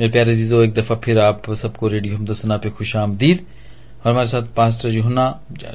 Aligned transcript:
मेरे 0.00 0.10
प्यारे 0.12 0.34
जीजो 0.34 0.62
एक 0.62 0.72
दफ़ा 0.74 0.94
फिर 0.96 1.18
आप 1.18 1.50
सबको 1.52 1.88
रेडियो 1.88 2.16
हम 2.16 2.32
सुना 2.34 2.56
पे 2.56 2.70
खुश 2.70 2.94
आमदीद। 2.96 3.40
और 4.04 4.12
हमारे 4.12 4.26
साथ 4.26 4.42
पास्टर 4.56 4.90
जुहना 4.90 5.24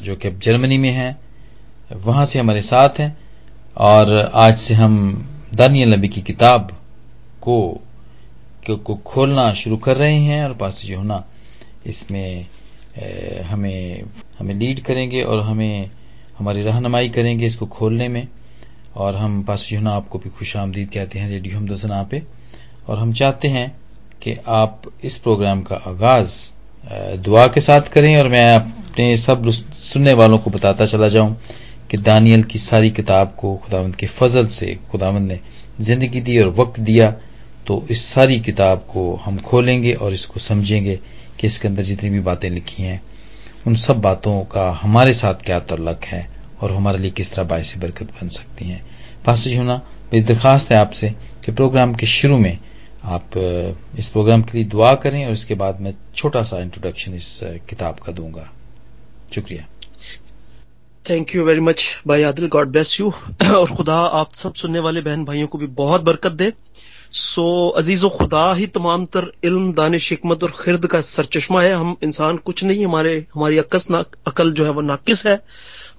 जो 0.03 0.15
कि 0.15 0.27
अब 0.27 0.39
जर्मनी 0.39 0.77
में 0.77 0.89
है, 0.89 1.17
वहाँ 1.95 2.25
से 2.25 2.39
हमारे 2.39 2.61
साथ 2.61 2.99
हैं। 2.99 3.17
और 3.77 4.15
आज 4.17 4.57
से 4.57 4.73
हम 4.73 4.95
दानियल 5.55 5.93
नबी 5.93 6.07
की 6.07 6.21
किताब 6.21 6.71
को 7.41 7.81
को 8.67 8.95
खोलना 9.05 9.53
शुरू 9.53 9.77
कर 9.77 9.97
रहे 9.97 10.17
हैं। 10.17 10.43
और 10.45 10.53
पास्टर 10.53 10.87
जुहना 10.87 11.23
इसमें 11.85 12.45
हमें 13.45 14.03
हमें 14.39 14.53
लीड 14.55 14.79
करेंगे 14.79 15.23
और 15.23 15.39
हमें, 15.39 15.89
हमारी 16.37 16.61
रहनुमाई 16.61 17.09
करेंगे 17.09 17.45
इसको 17.45 17.65
खोलने 17.65 18.07
में। 18.07 18.27
और 18.95 19.15
हम 19.15 19.43
पास 19.43 19.69
जुना 19.69 19.91
आपको 19.91 20.19
भी 20.19 20.29
खुश 20.29 20.57
आमदीद 20.57 20.89
कहते 20.89 21.19
हैं 21.19 21.29
रेडियो 21.29 21.55
हम 21.55 21.61
हमदोसना 21.61 22.03
पे। 22.03 22.23
और 22.89 22.99
हम 22.99 23.13
चाहते 23.13 23.47
हैं 23.47 23.75
कि 24.21 24.37
आप 24.47 24.81
इस 25.03 25.17
प्रोग्राम 25.17 25.61
का 25.61 25.75
आगाज़ 25.75 26.35
दुआ 27.23 27.47
के 27.47 27.59
साथ 27.59 27.81
करें 27.81 28.15
और 28.17 28.27
मैं 28.29 28.55
अपने 28.55 29.15
सब 29.17 29.49
सुनने 29.51 30.13
वालों 30.13 30.37
को 30.37 30.51
बताता 30.51 30.85
चला 30.85 31.07
जाऊँ 31.07 31.35
कि 31.91 31.97
दानियल 31.97 32.43
की 32.43 32.59
सारी 32.59 32.91
किताब 32.91 33.35
को 33.37 33.55
खुदावंद 33.55 33.95
के 33.95 34.05
फजल 34.05 34.47
से 34.47 34.77
खुदावंद 34.91 35.31
ने 35.31 35.39
ज़िंदगी 35.79 36.21
दी 36.21 36.37
और 36.39 36.49
वक्त 36.49 36.79
दिया 36.79 37.11
तो 37.67 37.85
इस 37.91 38.05
सारी 38.05 38.39
किताब 38.39 38.85
को 38.89 39.13
हम 39.15 39.37
खोलेंगे 39.39 39.93
और 39.93 40.13
इसको 40.13 40.39
समझेंगे 40.39 40.95
कि 41.39 41.47
इसके 41.47 41.67
अंदर 41.67 41.83
जितनी 41.83 42.09
भी 42.09 42.19
बातें 42.19 42.49
लिखी 42.49 42.83
हैं, 42.83 43.01
उन 43.67 43.75
सब 43.75 43.99
बातों 44.01 44.41
का 44.43 44.69
हमारे 44.71 45.13
साथ 45.13 45.43
क्या 45.45 45.59
तल्लक 45.59 46.05
है 46.05 46.27
और 46.61 46.71
हमारे 46.71 46.97
लिए 46.97 47.11
किस 47.11 47.33
तरह 47.33 47.43
बायस 47.43 47.73
बरकत 47.77 48.11
बन 48.11 48.27
सकती 48.27 48.69
हैं। 48.69 48.81
जी, 49.27 49.55
होना 49.55 49.75
मेरी 50.13 50.25
दरखास्त 50.25 50.71
है 50.71 50.77
आपसे 50.77 51.09
कि 51.45 51.51
प्रोग्राम 51.51 51.93
के 51.93 52.05
शुरू 52.05 52.37
में 52.37 52.57
आप 53.03 53.29
इस 53.99 54.09
प्रोग्राम 54.09 54.41
के 54.41 54.57
लिए 54.57 54.63
दुआ 54.63 54.95
करें 54.95 55.25
और 55.25 55.31
इसके 55.31 55.55
बाद 55.55 55.81
मैं 55.81 55.93
छोटा 56.15 56.41
सा 56.41 56.59
इंट्रोडक्शन 56.59 57.13
इस 57.13 57.39
किताब 57.43 57.95
का 57.95 58.11
दूँगा। 58.11 58.51
शुक्रिया। 59.35 59.65
थैंक 61.09 61.35
यू 61.35 61.43
वेरी 61.43 61.59
मच 61.59 62.01
भाई 62.07 62.23
आदिल। 62.23 62.47
गॉड 62.47 62.69
ब्लेस 62.69 62.99
यू 62.99 63.13
और 63.55 63.75
खुदा 63.75 63.95
आप 63.95 64.33
सब 64.33 64.53
सुनने 64.53 64.79
वाले 64.79 65.01
बहन 65.01 65.25
भाइयों 65.25 65.47
को 65.47 65.57
भी 65.57 65.67
बहुत 65.67 66.01
बरकत 66.01 66.31
दे। 66.31 66.53
सो 67.11 67.69
अज़ीज़ 67.69 68.05
खुदा 68.05 68.53
ही 68.53 68.67
तमाम 68.67 69.05
तर 69.05 69.31
इल्म, 69.43 69.73
दानिश 69.73 70.09
हिकमत 70.09 70.43
और 70.43 70.51
खिरद 70.51 70.87
का 70.87 71.01
सरचश्मा 71.01 71.63
है। 71.63 71.73
हम 71.73 71.95
इंसान 72.03 72.37
कुछ 72.37 72.63
नहीं, 72.63 72.85
हमारे, 72.85 73.25
हमारी 73.35 73.57
अकस 73.57 73.89
ना, 73.91 74.03
अकल 74.27 74.51
जो 74.51 74.65
है 74.65 74.71
वो 74.71 74.81
नाकिस 74.81 75.27
है। 75.27 75.41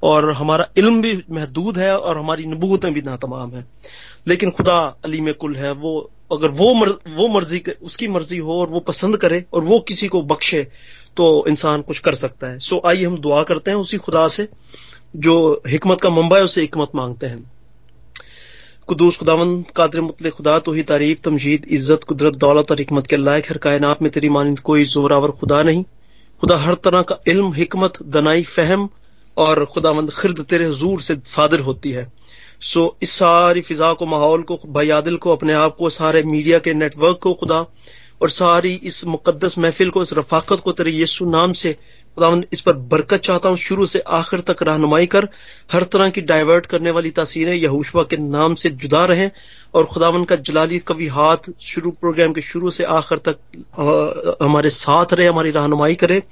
और 0.02 0.32
हमारा 0.32 0.68
इल्म 0.76 1.02
भी 1.02 1.24
महदूद 1.30 1.78
है 1.78 1.98
और 1.98 2.18
हमारी 2.18 2.46
नबूतें 2.46 2.94
भी 2.94 3.02
नातमाम 3.02 3.52
है। 3.52 3.64
लेकिन 4.26 4.50
खुदा 4.50 4.96
अली 5.04 5.20
में 5.20 5.34
कुल 5.34 5.56
है, 5.56 5.72
वो 5.72 6.10
अगर 6.30 6.48
वो 6.50 6.72
मर, 6.74 6.88
वो 6.88 7.28
मर्ज़ी 7.28 7.62
उसकी 7.82 8.08
मर्ज़ी 8.08 8.38
हो 8.38 8.60
और 8.60 8.68
वो 8.68 8.80
पसंद 8.82 9.16
करे 9.16 9.44
और 9.52 9.62
वो 9.64 9.78
किसी 9.88 10.08
को 10.08 10.22
बख्शे 10.24 10.62
तो 11.16 11.44
इंसान 11.48 11.82
कुछ 11.82 11.98
कर 11.98 12.14
सकता 12.16 12.46
है। 12.46 12.58
सो 12.60 12.80
आइए 12.86 13.04
हम 13.04 13.18
दुआ 13.18 13.42
करते 13.44 13.70
हैं 13.70 13.78
उसी 13.78 13.96
खुदा 13.98 14.26
से 14.28 14.48
जो 15.18 15.62
हिकमत 15.68 16.00
का 16.00 16.10
मंबा 16.10 16.36
है 16.36 16.44
उसे 16.44 16.60
हिकमत 16.60 16.90
मांगते 16.94 17.26
हैं। 17.26 17.40
कुदूस 18.88 19.16
खुदावन 19.16 19.60
कादर 19.76 20.00
मुतल 20.00 20.30
खुदा 20.30 20.58
तो 20.58 20.72
ही 20.72 20.82
तारीफ़ 20.84 21.20
तमजीद 21.20 21.66
इज़्ज़त 21.68 22.04
कुदरत 22.04 22.36
दौलत 22.36 22.70
और 22.72 22.82
हमत 22.82 23.06
के 23.06 23.16
लायक 23.16 23.50
हर 23.50 23.58
कायनात 23.58 24.02
में 24.02 24.10
तेरी 24.12 24.28
मानंद 24.30 24.58
कोई 24.60 24.84
जोरावर 24.86 25.30
खुदा 25.32 25.62
नहीं। 25.62 25.84
खुदा 26.40 26.56
हर 26.58 26.74
तरह 26.84 27.02
का 27.02 27.18
इल्म 27.28 27.52
हिकमत 27.52 28.02
दनाई 28.08 28.42
फहम 28.44 28.88
और 29.36 29.64
खुदावंद 29.64 30.10
खिरद 30.12 30.40
तेरे 30.44 30.64
हजूर 30.66 31.00
से 31.00 31.16
सादर 31.26 31.60
होती 31.62 31.90
है। 31.92 32.06
सो 32.60 32.96
इस 33.02 33.10
सारी 33.10 33.60
फिजा 33.60 33.92
को, 33.92 34.06
माहौल 34.06 34.42
को 34.42 34.58
भाई 34.66 34.90
को, 35.16 35.32
अपने 35.32 35.52
आप 35.52 35.76
को, 35.76 35.90
सारे 35.90 36.22
मीडिया 36.22 36.58
के 36.58 36.74
नेटवर्क 36.74 37.18
को, 37.22 37.34
खुदा, 37.34 37.66
और 38.22 38.30
सारी 38.30 38.74
इस 38.74 39.06
मुकदस 39.06 39.58
महफिल 39.58 39.90
को, 39.90 40.02
इस 40.02 40.12
रफाकत 40.12 40.60
को, 40.60 40.72
तेरे 40.72 40.90
यीशु 40.90 41.26
नाम 41.26 41.52
से, 41.52 41.72
खुदा 42.14 42.40
इस 42.52 42.60
पर 42.60 42.72
बरकत 42.72 43.16
चाहता 43.16 43.48
हूँ, 43.48 43.56
शुरू 43.56 43.86
से 43.86 43.98
आखिर 43.98 44.40
तक 44.40 44.62
रहनुमाई 44.62 45.06
कर, 45.06 45.28
हर 45.72 45.82
तरह 45.82 46.10
की 46.10 46.20
डाइवर्ट 46.20 46.66
करने 46.66 46.90
वाली 46.90 47.10
तासीरें 47.10 47.54
यहूशवा 47.54 48.02
के 48.02 48.16
नाम 48.16 48.54
से 48.54 48.70
जुदा 48.70 49.04
रहें, 49.04 49.30
और 49.74 49.84
खुदावन 49.84 50.24
का 50.24 50.36
जलाली 50.36 50.78
कवि 50.78 51.06
हाथ 51.06 51.50
शुरू 51.60 51.90
प्रोग्राम 51.90 52.32
के 52.32 52.40
शुरू 52.40 52.70
से 52.70 52.84
आखिर 52.84 53.18
तक 53.18 53.38
हमारे 54.42 54.70
साथ 54.70 55.06
रहे, 55.12 55.26
हमारी 55.26 55.50
रहनुमाई 55.50 55.94
करे, 55.94 56.22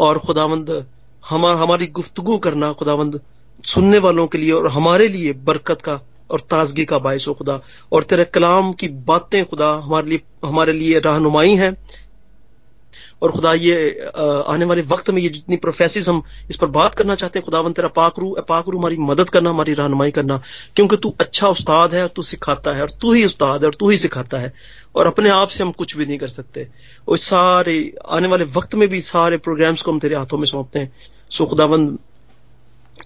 और 0.00 0.18
खुदावंद 0.18 0.86
हम, 1.28 1.46
हमारी 1.46 1.86
गुफ्तगु 1.86 2.38
करना 2.38 2.72
खुदावंद 2.72 3.20
सुनने 3.64 3.98
वालों 3.98 4.26
के 4.26 4.38
लिए 4.38 4.52
और 4.52 4.66
हमारे 4.66 5.08
लिए 5.08 5.32
बरकत 5.32 5.82
का 5.82 6.00
और 6.30 6.40
ताजगी 6.40 6.84
का 6.84 6.98
बायस 6.98 7.28
हो 7.28 7.34
खुदा। 7.34 7.60
और 7.92 8.02
तेरे 8.02 8.24
कलाम 8.24 8.72
की 8.72 8.88
बातें 8.88 9.44
खुदा 9.44 9.72
हमारे 9.74 10.08
लिए 10.08 10.20
हमारे 10.44 10.72
लिए 10.72 10.98
रहनुमाई 10.98 11.54
है। 11.54 11.76
और 13.22 13.30
खुदा 13.32 13.52
ये 13.54 14.06
आने 14.46 14.64
वाले 14.64 14.82
वक्त 14.82 15.10
में 15.10 15.22
ये 15.22 15.28
जितनी 15.28 15.56
प्रोफेसिस 15.56 16.08
हम 16.08 16.22
इस 16.50 16.56
पर 16.56 16.66
बात 16.66 16.94
करना 16.94 17.14
चाहते 17.14 17.38
हैं, 17.38 17.44
खुदावन 17.44 17.72
तेरा 17.72 17.88
पाकरू 17.88 18.36
पाकरू 18.48 18.78
हमारी 18.78 18.96
मदद 18.96 19.30
करना, 19.30 19.50
हमारी 19.50 19.74
रहनुमाई 19.74 20.10
करना। 20.10 20.42
क्योंकि 20.76 20.96
तू 20.96 21.14
अच्छा 21.20 21.48
उस्ताद 21.48 21.94
है 21.94 22.02
और 22.02 22.08
तू 22.08 22.22
सिखाता 22.22 22.72
है 22.72 22.82
और 22.82 22.90
तू 22.90 23.12
ही 23.12 23.24
उस्ताद 23.24 23.60
है 23.60 23.66
और 23.66 23.74
तू 23.74 23.90
ही 23.90 23.98
सिखाता 23.98 24.38
है। 24.38 24.52
और 24.96 25.06
अपने 25.06 25.30
आप 25.30 25.48
से 25.48 25.64
हम 25.64 25.72
कुछ 25.72 25.96
भी 25.96 26.06
नहीं 26.06 26.18
कर 26.18 26.28
सकते। 26.28 26.68
और 27.08 27.18
सारे, 27.18 27.94
आने 28.08 28.28
वाले 28.28 28.44
वक्त 28.44 28.74
में 28.74 28.88
भी 28.88 29.00
सारे 29.00 29.36
प्रोग्राम्स 29.36 29.82
को 29.82 29.92
हम 29.92 29.98
तेरे 29.98 30.16
हाथों 30.16 30.38
में 30.38 30.46
सौंपते 30.46 30.78
हैं। 30.78 30.92
सो 31.30 31.46
खुदावन 31.46 31.98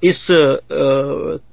इस 0.05 0.31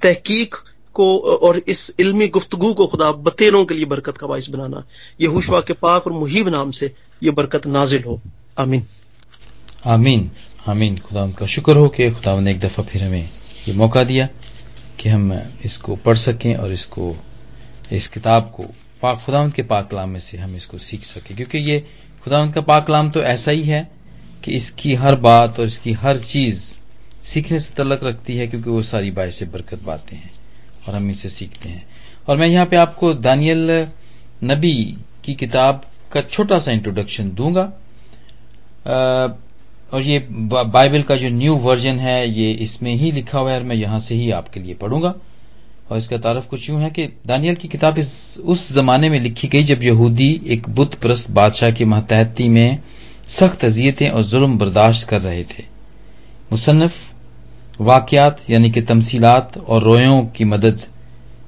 तहकीक 0.01 0.55
को 0.93 1.17
और 1.19 1.57
इस 1.67 1.95
इल्मी 1.99 2.27
गुफ्तगु 2.27 2.73
को 2.73 2.87
खुदा 2.87 3.11
बतेरों 3.11 3.65
के 3.65 3.75
लिए 3.75 3.85
बरकत 3.85 4.17
का 4.17 4.27
बायस 4.27 4.49
बनाना 4.49 4.83
ये 5.21 5.27
हुशवा 5.27 5.61
के 5.61 5.73
पाक 5.73 6.07
और 6.07 6.13
मुहिब 6.13 6.47
नाम 6.47 6.71
से 6.71 6.91
ये 7.23 7.31
बरकत 7.31 7.67
नाजिल 7.67 8.03
हो। 8.03 8.19
आमीन। 8.59 8.85
आमीन। 9.85 10.31
आमीन। 10.67 10.97
खुदा 10.97 11.27
का 11.31 11.45
शुक्र 11.45 11.75
हो 11.77 11.87
कि 11.87 12.09
खुदा 12.11 12.39
ने 12.39 12.51
एक 12.51 12.59
दफ़ा 12.59 12.83
फिर 12.83 13.03
हमें 13.03 13.29
ये 13.67 13.73
मौका 13.73 14.03
दिया 14.03 14.27
कि 14.99 15.09
हम 15.09 15.33
इसको 15.65 15.95
पढ़ 15.95 16.17
सकें 16.17 16.55
और 16.55 16.71
इसको, 16.71 17.15
इस 17.91 18.07
किताब 18.07 18.51
को 18.55 18.63
पाक 19.01 19.21
खुदावंत 19.25 19.53
के 19.53 19.63
पाकलाम 19.63 20.09
में 20.09 20.19
से 20.19 20.37
हम 20.37 20.55
इसको 20.55 20.77
सीख 20.77 21.03
सकें। 21.03 21.35
क्योंकि 21.37 21.57
ये 21.57 21.79
खुदावंत 22.23 22.55
का 22.55 22.61
पाकलाम 22.61 23.09
तो 23.11 23.21
ऐसा 23.21 23.51
ही 23.51 23.63
है 23.63 23.91
कि 24.43 24.51
इसकी 24.51 24.95
हर 24.95 25.15
बात 25.15 25.59
और 25.59 25.65
इसकी 25.65 25.93
हर 25.93 26.17
चीज़ 26.17 26.63
सीखने 27.23 27.59
से 27.59 27.73
तलक 27.75 28.03
रखती 28.03 28.37
है 28.37 28.47
क्योंकि 28.47 28.69
वो 28.69 28.81
सारी 28.83 29.11
बायस 29.11 29.43
बरकत 29.43 29.83
बातें 29.83 30.15
हैं 30.17 30.31
और 30.87 30.95
हम 30.95 31.09
इसे 31.09 31.29
सीखते 31.29 31.69
हैं। 31.69 31.85
और 32.27 32.37
मैं 32.37 32.47
यहाँ 32.47 32.65
पे 32.65 32.75
आपको 32.75 33.13
दानियल 33.13 33.87
नबी 34.43 34.73
की 35.25 35.33
किताब 35.35 35.81
का 36.13 36.21
छोटा 36.21 36.59
सा 36.59 36.71
इंट्रोडक्शन 36.71 37.29
दूँगा। 37.31 37.71
और 39.93 40.01
ये 40.01 40.19
बाइबल 40.29 41.01
का 41.01 41.15
जो 41.15 41.29
न्यू 41.29 41.55
वर्जन 41.57 41.99
है, 41.99 42.29
ये 42.29 42.51
इसमें 42.51 42.93
ही 42.95 43.11
लिखा 43.11 43.39
हुआ 43.39 43.51
है 43.51 43.59
और 43.59 43.65
मैं 43.65 43.75
यहाँ 43.75 43.99
से 43.99 44.15
ही 44.15 44.29
आपके 44.31 44.59
लिए 44.59 44.73
पढ़ूँगा। 44.75 45.13
और 45.91 45.97
इसका 45.97 46.17
तारफ 46.17 46.47
कुछ 46.47 46.69
यूँ 46.69 46.81
है 46.81 46.89
कि 46.89 47.05
दानियल 47.27 47.55
की 47.55 47.67
किताब 47.67 47.97
इस, 47.97 48.37
उस 48.37 48.71
जमाने 48.73 49.09
में 49.09 49.19
लिखी 49.19 49.47
गई 49.47 49.63
जब 49.63 49.83
यहूदी 49.83 50.29
एक 50.47 50.67
बुत 50.69 50.95
प्रस्त 50.95 51.31
बादशाह 51.31 51.71
की 51.71 51.85
महतहती 51.85 52.47
में 52.49 52.79
सख्त 53.29 53.65
अजियतें 53.65 54.09
और 54.09 54.23
जुल्म 54.23 54.57
बर्दाश्त 54.57 55.07
कर 55.09 55.21
रहे 55.21 55.43
थे। 55.43 55.63
मुसन्फ 56.51 57.13
वाकयात, 57.81 58.49
यानी 58.49 58.69
कि 58.71 58.81
तमसीलात 58.81 59.57
और 59.57 59.83
रोयों 59.83 60.25
की 60.25 60.45
मदद 60.45 60.81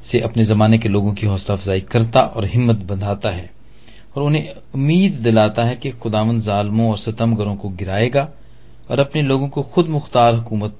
से 0.03 0.19
अपने 0.19 0.43
जमाने 0.43 0.77
के 0.77 0.89
लोगों 0.89 1.13
की 1.13 1.27
हौसला 1.27 1.55
अफजाई 1.55 1.81
करता 1.81 2.21
और 2.21 2.45
हिम्मत 2.45 2.75
बंधाता 2.75 3.29
है 3.29 3.49
और 4.17 4.23
उन्हें 4.23 4.49
उम्मीद 4.75 5.13
दिलाता 5.13 5.63
है 5.63 5.75
कि 5.75 5.89
खुदावन 5.91 6.39
जालमों 6.39 6.89
और 6.91 6.97
सतमगरों 6.97 7.55
को 7.55 7.69
गिराएगा 7.69 8.29
और 8.91 8.99
अपने 8.99 9.21
लोगों 9.21 9.49
को 9.49 9.61
खुद 9.63 9.87
मुख्तार 9.87 10.35
हुकूमत 10.35 10.77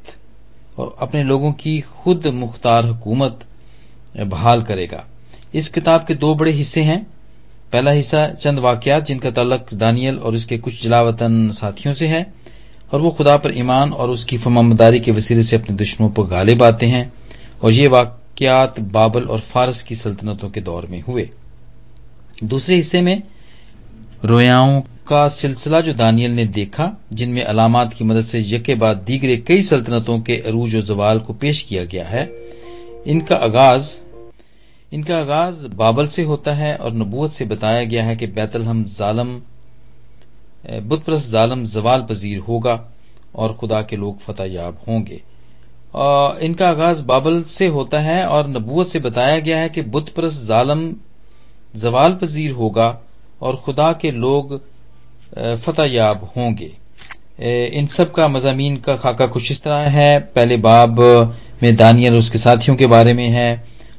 और 0.77 0.95
अपने 1.01 1.23
लोगों 1.23 1.51
की 1.51 1.79
खुद 1.81 2.27
मुख्तार 2.27 2.85
हुकूमत 2.85 3.39
बहाल 4.17 4.61
करेगा। 4.61 5.05
इस 5.53 5.69
किताब 5.69 6.03
के 6.03 6.15
दो 6.15 6.35
बड़े 6.35 6.51
हिस्से 6.51 6.81
हैं। 6.81 7.07
पहला 7.71 7.91
हिस्सा 7.91 8.27
चंद 8.27 8.59
वाकयात, 8.59 9.05
जिनका 9.05 9.31
तलक 9.31 9.73
दानियल 9.73 10.17
और 10.19 10.35
इसके 10.35 10.57
कुछ 10.57 10.83
जलावतन 10.83 11.49
साथियों 11.49 11.93
से 11.93 12.07
है। 12.07 12.33
और 12.91 13.01
वो 13.01 13.09
खुदा 13.09 13.35
पर 13.37 13.57
ईमान 13.57 13.93
और 13.93 14.09
उसकी 14.09 14.37
फमामदारी 14.37 14.99
के 14.99 15.11
वसीले 15.11 15.43
से 15.43 15.55
अपने 15.55 15.75
दुश्मनों 15.75 16.09
पर 16.09 16.23
गालिब 16.23 16.63
आते 16.63 16.85
हैं 16.85 17.11
और 17.63 17.71
ये 17.71 17.87
वाकयात 17.87 18.79
बाबल 18.79 19.23
और 19.23 19.39
फारस 19.39 19.81
की 19.81 19.95
सल्तनतों 19.95 20.49
के 20.49 20.61
दौर 20.61 20.85
में 20.85 21.01
हुए। 21.01 21.29
दूसरे 22.43 22.75
हिस्से 22.75 23.01
में 23.01 23.21
रोयाओं 24.25 24.81
का 25.07 25.27
सिलसिला 25.27 25.81
जो 25.81 25.93
दानियल 25.93 26.31
ने 26.31 26.45
देखा, 26.45 26.91
जिनमें 27.13 27.43
अलामत 27.43 27.93
की 27.93 28.03
मदद 28.03 28.21
से 28.21 28.39
यके 28.39 28.75
बाद 28.75 28.97
दीगरे 28.97 29.37
कई 29.37 29.61
सल्तनतों 29.61 30.19
के 30.19 30.37
अरूज 30.37 30.75
और 30.75 30.81
जवाल 30.81 31.19
को 31.19 31.33
पेश 31.33 31.61
किया 31.61 31.83
गया 31.85 32.05
है, 32.07 32.29
इनका 33.07 33.35
आगाज़ 33.35 33.95
इनका 34.91 35.17
आगाज़ 35.17 35.67
बाबल 35.67 36.07
से 36.07 36.23
होता 36.23 36.53
है 36.53 36.75
और 36.75 36.93
नबूत 36.93 37.31
से 37.31 37.45
बताया 37.45 37.83
गया 37.83 38.03
है 38.03 38.15
कि 38.15 38.27
बैतल 38.27 38.63
हम 38.63 38.83
जालम 38.89 39.35
बुतप्रस 40.63 41.29
जालम 41.31 41.63
जवाल 41.65 42.01
पजीर 42.09 42.39
होगा 42.39 42.79
और 43.35 43.53
खुदा 43.53 43.81
के 43.81 43.95
लोग 43.95 44.19
फतेह 44.19 44.53
याब 44.53 44.77
होंगे 44.87 45.21
इनका 46.45 46.67
आगाज़ 46.69 47.05
बाबल 47.07 47.41
से 47.43 47.67
होता 47.67 47.99
है 47.99 48.25
और 48.27 48.47
नबूत 48.47 48.87
से 48.87 48.99
बताया 48.99 49.39
गया 49.39 49.59
है 49.59 49.69
कि 49.69 49.81
बुतप्रस 49.87 50.43
जालम 50.47 50.91
जवाल 51.75 52.13
पजीर 52.13 52.51
होगा 52.51 52.89
और 53.41 53.55
खुदा 53.55 53.91
के 53.93 54.11
लोग 54.11 54.59
फतेहयाब 55.33 56.29
होंगे। 56.37 56.71
इन 57.73 57.85
सब 57.87 58.11
का 58.11 58.27
मजामी 58.27 58.75
का 58.77 58.95
खाका 58.95 59.27
कुछ 59.27 59.51
इस 59.51 59.61
तरह 59.63 59.89
है। 59.89 60.19
पहले 60.19 60.57
बाब 60.57 60.99
में 61.63 61.75
दानियल 61.75 62.17
उसके 62.17 62.37
साथियों 62.37 62.75
के 62.77 62.87
बारे 62.87 63.13
में 63.13 63.27
है 63.27 63.51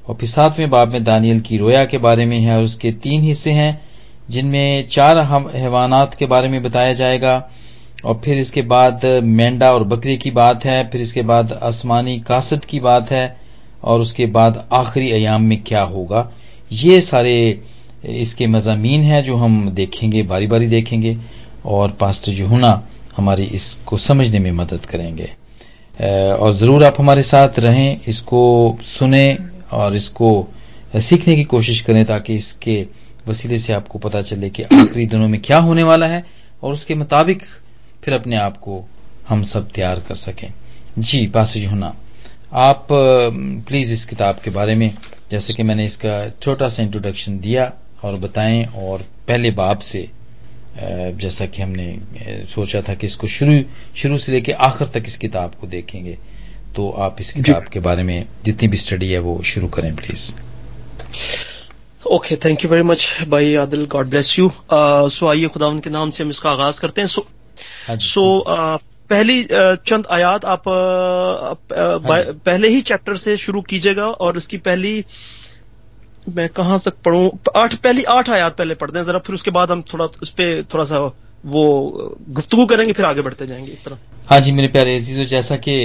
और 0.09 0.15
फिर 0.15 0.29
सातवें 0.29 0.71
बाब 0.71 0.89
में 0.89 1.05
दानियल 1.05 1.41
की 1.41 1.57
रोया 1.57 1.85
के 1.85 1.99
बारे 1.99 2.27
में 2.27 2.39
है 2.39 2.57
और 2.57 2.63
उसके 2.63 2.93
तीन 2.93 3.23
हिस्से 3.23 3.53
हैं। 3.53 3.90
जिनमें 4.31 4.89
चार 4.89 5.19
हैवानात 5.55 6.15
के 6.15 6.27
बारे 6.27 6.49
में 6.49 6.63
बताया 6.63 6.93
जाएगा, 6.95 7.51
और 8.05 8.21
फिर 8.25 8.39
इसके 8.39 8.63
बाद 8.65 9.05
मेंढा 9.25 9.73
और 9.73 9.85
बकरी 9.85 10.17
की 10.17 10.31
बात 10.33 10.65
है, 10.65 10.89
फिर 10.91 11.01
इसके 11.01 11.23
बाद 11.23 11.53
आसमानी 11.53 12.19
कासत 12.21 12.65
की 12.65 12.81
बात 12.81 13.11
है, 13.11 13.37
और 13.85 14.01
उसके 14.01 14.27
बाद 14.29 14.65
आखिरी 14.73 15.11
अयाम 15.13 15.43
में 15.43 15.59
क्या 15.63 15.83
होगा। 15.83 16.31
ये 16.73 17.01
सारे 17.01 17.61
इसके 18.05 18.47
मजामीन 18.47 19.03
हैं 19.03 19.23
जो 19.25 19.37
हम 19.37 19.69
देखेंगे 19.71 20.23
बारी 20.25 20.47
बारी 20.47 20.67
देखेंगे, 20.69 21.17
और 21.67 21.91
पास्टर 21.91 22.33
जुहुना 22.33 22.83
हमारी 23.17 23.45
इसको 23.55 23.97
समझने 23.99 24.39
में 24.39 24.51
मदद 24.53 24.87
करेंगे। 24.87 25.29
और 26.33 26.53
ज़रूर 26.53 26.85
आप 26.85 26.97
हमारे 26.99 27.23
साथ 27.23 27.59
रहें, 27.59 28.01
इसको 28.09 28.79
सुने 28.87 29.37
और 29.73 29.97
इसको 29.97 30.47
सीखने 31.01 31.37
की 31.37 31.45
कोशिश 31.45 31.81
करें 31.81 32.05
ताकि 32.05 32.35
इसके 32.35 32.87
वसीले 33.29 33.59
से 33.59 33.73
आपको 33.73 33.99
पता 33.99 34.23
चले 34.23 34.51
कि 34.51 34.63
आखिरी 34.63 35.07
दिनों 35.07 35.29
में 35.29 35.41
क्या 35.41 35.59
होने 35.59 35.83
वाला 35.83 36.07
है 36.07 36.25
और 36.63 36.73
उसके 36.73 36.95
मुताबिक 36.95 37.43
फिर 38.05 38.15
अपने 38.15 38.37
आप 38.37 38.57
को 38.57 38.85
हम 39.29 39.43
सब 39.45 39.71
तैयार 39.71 40.01
कर 40.09 40.15
सकें। 40.15 40.53
जी 40.99 41.27
पासिज 41.27 41.67
होना 41.67 41.95
आप 42.53 42.87
प्लीज़ 42.91 43.93
इस 43.93 44.05
किताब 44.07 44.39
के 44.45 44.51
बारे 44.51 44.75
में 44.75 44.93
जैसे 45.31 45.55
कि 45.55 45.63
मैंने 45.63 45.85
इसका 45.85 46.29
छोटा 46.43 46.69
सा 46.69 46.83
इंट्रोडक्शन 46.83 47.39
दिया 47.39 47.73
और 48.05 48.17
बताएँ 48.17 48.65
और 48.77 49.03
पहले 49.29 49.51
बाब 49.51 49.79
से 49.81 50.09
जैसा 51.21 51.47
कि 51.47 51.63
हमने 51.63 52.47
सोचा 52.55 52.81
था 52.83 52.95
कि 52.95 53.07
इसको 53.07 53.27
शुरू 53.27 53.61
शुरू 53.97 54.19
से 54.19 54.33
लेकर 54.33 54.53
आखिर 54.53 54.89
तक 54.89 55.05
इस 55.07 55.17
किताब 55.17 55.55
को 55.61 55.67
देखेंगे 55.67 56.19
तो 56.77 56.91
आप 57.07 57.21
इस 57.21 57.33
किताब 57.33 57.65
के 57.73 57.81
बारे 57.81 58.03
में 58.03 58.27
जितनी 58.45 58.69
भी 58.69 58.77
स्टडी 58.77 59.11
है 59.13 59.19
वो 59.19 59.43
शुरू 59.43 59.69
करें 59.69 59.95
please 59.97 60.35
okay 62.11 62.37
thank 62.37 62.65
you 62.65 62.71
very 62.71 62.83
much 62.83 63.07
भाई 63.29 63.55
Adil 63.57 63.85
God 63.87 64.09
bless 64.11 64.39
you 64.39 64.51
so 64.73 65.27
आइए 65.29 65.49
खुदा 65.49 65.67
उनके 65.67 65.91
नाम 65.91 66.11
से 66.11 66.23
हम 66.25 66.31
इसका 66.31 66.51
आगाज़ 66.51 66.81
करते 66.81 67.01
हैं. 67.01 67.09
सो 67.09 67.27
सो 67.89 68.23
uh, 68.49 68.83
पहली 69.11 69.43
uh, 69.45 69.77
चंद 69.87 70.07
आयात 70.13 70.45
आप 70.45 70.63
uh, 70.63 71.71
पहले 72.47 72.69
ही 72.69 72.81
चैप्टर 72.83 73.17
से 73.17 73.37
शुरू 73.37 73.61
कीजिएगा 73.63 74.07
और 74.07 74.37
उसकी 74.37 74.59
पहली 74.59 75.05
मैं 76.29 76.49
कहाँ 76.49 76.79
तक 76.79 76.95
पढ़ू? 77.05 77.31
आठ 77.57 77.75
पहली 77.75 78.05
आठ 78.15 78.31
आयात 78.31 78.57
पहले 78.57 78.75
पढ़ते 78.75 78.99
हैं. 78.99 79.07
जरा 79.07 79.19
फिर 79.19 79.35
उसके 79.35 79.51
बाद 79.51 79.71
हम 79.71 79.83
थोड़ा 79.93 80.05
उस 80.23 80.31
पर 80.31 80.65
थोड़ा 80.75 80.85
सा 80.85 80.99
वो 81.47 81.63
गुफ्तगु 82.29 82.67
करेंगे 82.67 82.93
फिर 82.93 83.05
आगे 83.05 83.23
बढ़ते 83.23 83.47
जाएँगे 83.47 83.73
इस 83.73 83.85
तरह. 83.85 83.99
हाँ 84.31 84.41
जी 84.41 84.53
मेरे 84.53 84.69
प्यारे 84.69 84.97
अजीजों 84.97 85.25
जैसा 85.25 85.57
कि 85.57 85.81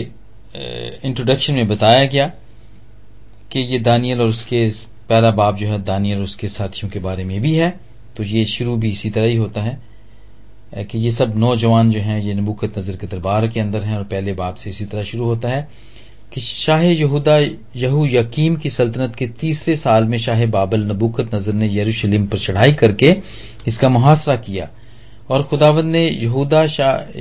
इंट्रोडक्शन 1.06 1.54
में 1.54 1.68
बताया 1.68 2.06
गया 2.06 2.28
कि 3.52 3.60
ये 3.60 3.80
दानियल 3.80 4.22
और 4.22 4.28
उसके 4.28 4.70
पहला 5.10 5.32
बाप 5.32 5.56
जो 5.58 5.68
है 5.68 5.82
दानियल 5.84 6.18
और 6.18 6.24
उसके 6.24 6.48
साथियों 6.50 6.90
के 6.92 7.00
बारे 7.00 7.24
में 7.24 7.40
भी 7.42 7.56
है। 7.56 7.70
तो 8.18 8.24
ये 8.24 8.46
शुरू 8.48 8.76
भी 8.78 8.90
इसी 8.90 9.10
तरह 9.10 9.26
ही 9.26 9.36
होता 9.36 9.62
है 9.62 9.80
कि 10.84 10.98
ये 10.98 11.12
सब 11.12 11.38
नौजवान 11.38 11.90
जो 11.92 12.00
हैं, 12.00 12.20
ये 12.22 12.34
नबूकत 12.34 12.78
नज़र 12.78 12.96
के 12.96 13.08
दरबार 13.08 13.48
के 13.48 13.60
अंदर 13.60 13.84
हैं 13.84 13.98
और 13.98 14.04
पहले 14.06 14.34
बाप 14.34 14.56
से 14.56 14.70
इसी 14.70 14.86
तरह 14.86 15.04
शुरू 15.04 15.26
होता 15.26 15.50
है 15.50 15.68
कि 16.34 16.42
शाह 16.42 16.82
यहूदा 16.82 17.38
यहू 17.76 18.06
यकीम 18.06 18.56
की 18.56 18.70
सल्तनत 18.70 19.16
के 19.16 19.28
तीसरे 19.40 19.76
साल 19.76 20.04
में 20.04 20.18
शाह 20.18 20.46
बाबल 20.52 20.86
नबूकत 20.86 21.36
नज़र 21.36 21.54
ने 21.54 21.70
यरूशलेम 21.74 22.26
पर 22.28 22.38
चढ़ाई 22.38 22.74
करके 22.74 23.16
इसका 23.68 23.90
मुहासरा 23.90 24.36
किया 24.38 24.70
और 25.30 25.44
खुदावंद 25.44 25.92
ने 25.92 26.08
यहूदा 26.08 26.66
शाह 26.68 27.20